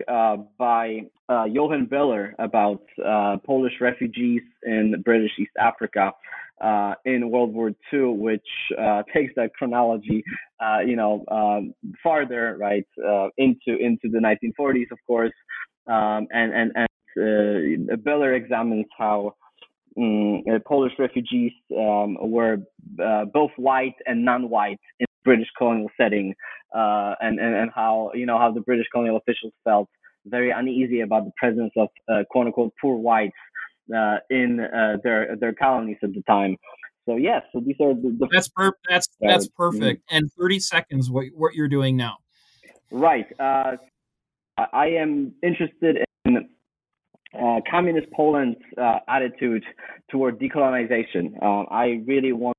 [0.06, 6.12] uh, by uh, Johan Beller about uh, Polish refugees in British East Africa
[6.60, 10.22] uh, in World War II, which uh, takes that chronology,
[10.86, 12.86] you know, um, farther right
[13.36, 15.32] into into the 1940s, of course,
[15.86, 19.34] um, and and and Biller examines how.
[19.96, 22.58] Um, Polish refugees um, were
[23.32, 26.26] both white and non-white in British colonial setting,
[26.80, 29.88] uh, and, and and how you know how the British colonial officials felt
[30.36, 33.40] very uneasy about the presence of uh, quote unquote poor whites
[33.98, 36.56] uh, in uh, their their colonies at the time.
[37.06, 40.02] So yes, so these are the, the that's per- that's that's perfect.
[40.02, 40.16] Mm-hmm.
[40.16, 42.14] And thirty seconds, what what you're doing now?
[42.90, 43.26] Right.
[43.38, 43.76] Uh,
[44.84, 46.48] I am interested in
[47.38, 49.64] uh, communist Poland's uh, attitude
[50.10, 51.24] toward decolonization.
[51.70, 52.57] I really want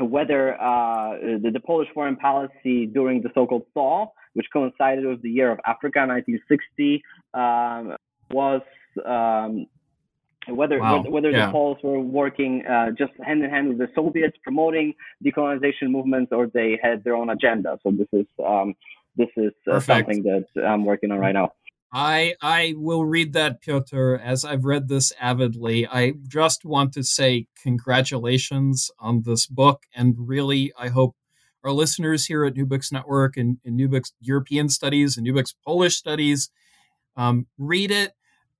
[0.00, 5.30] whether uh, the, the, Polish foreign policy during the so-called thaw, which coincided with the
[5.30, 7.02] year of Africa 1960,
[7.34, 7.96] um,
[8.30, 8.62] was
[9.04, 9.66] um,
[10.48, 11.02] whether wow.
[11.02, 11.46] whether, yeah.
[11.46, 14.94] the Poles were working uh, just hand in hand with the Soviets promoting
[15.24, 17.78] decolonization movements, or they had their own agenda.
[17.82, 18.74] So this is um,
[19.16, 21.52] this is uh, something that I'm working on right now.
[21.92, 25.86] I I will read that, Piotr, as I've read this avidly.
[25.88, 31.16] I just want to say congratulations on this book, and really, I hope
[31.64, 35.34] our listeners here at New Books Network and, and New Books European Studies and New
[35.34, 36.50] Books Polish Studies
[37.16, 38.12] um, read it.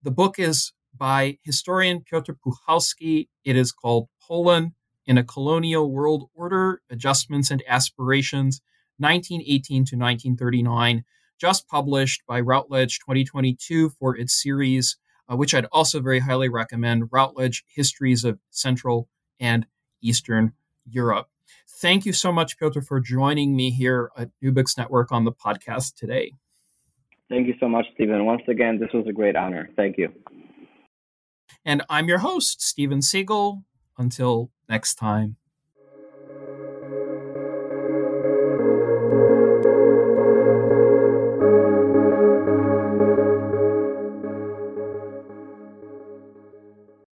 [0.02, 3.28] The book is by historian Piotr Puchalski.
[3.44, 4.72] It is called Poland
[5.06, 8.60] in a Colonial World Order: Adjustments and Aspirations,
[8.98, 11.04] 1918 to 1939
[11.40, 17.08] just published by Routledge 2022 for its series, uh, which I'd also very highly recommend
[17.10, 19.08] Routledge Histories of Central
[19.40, 19.66] and
[20.02, 20.52] Eastern
[20.88, 21.28] Europe.
[21.66, 25.32] Thank you so much, Piotr, for joining me here at New Books Network on the
[25.32, 26.34] podcast today.
[27.30, 28.26] Thank you so much, Steven.
[28.26, 29.70] Once again, this was a great honor.
[29.76, 30.12] Thank you.
[31.64, 33.64] And I'm your host, Steven Seegel.
[33.96, 35.36] Until next time.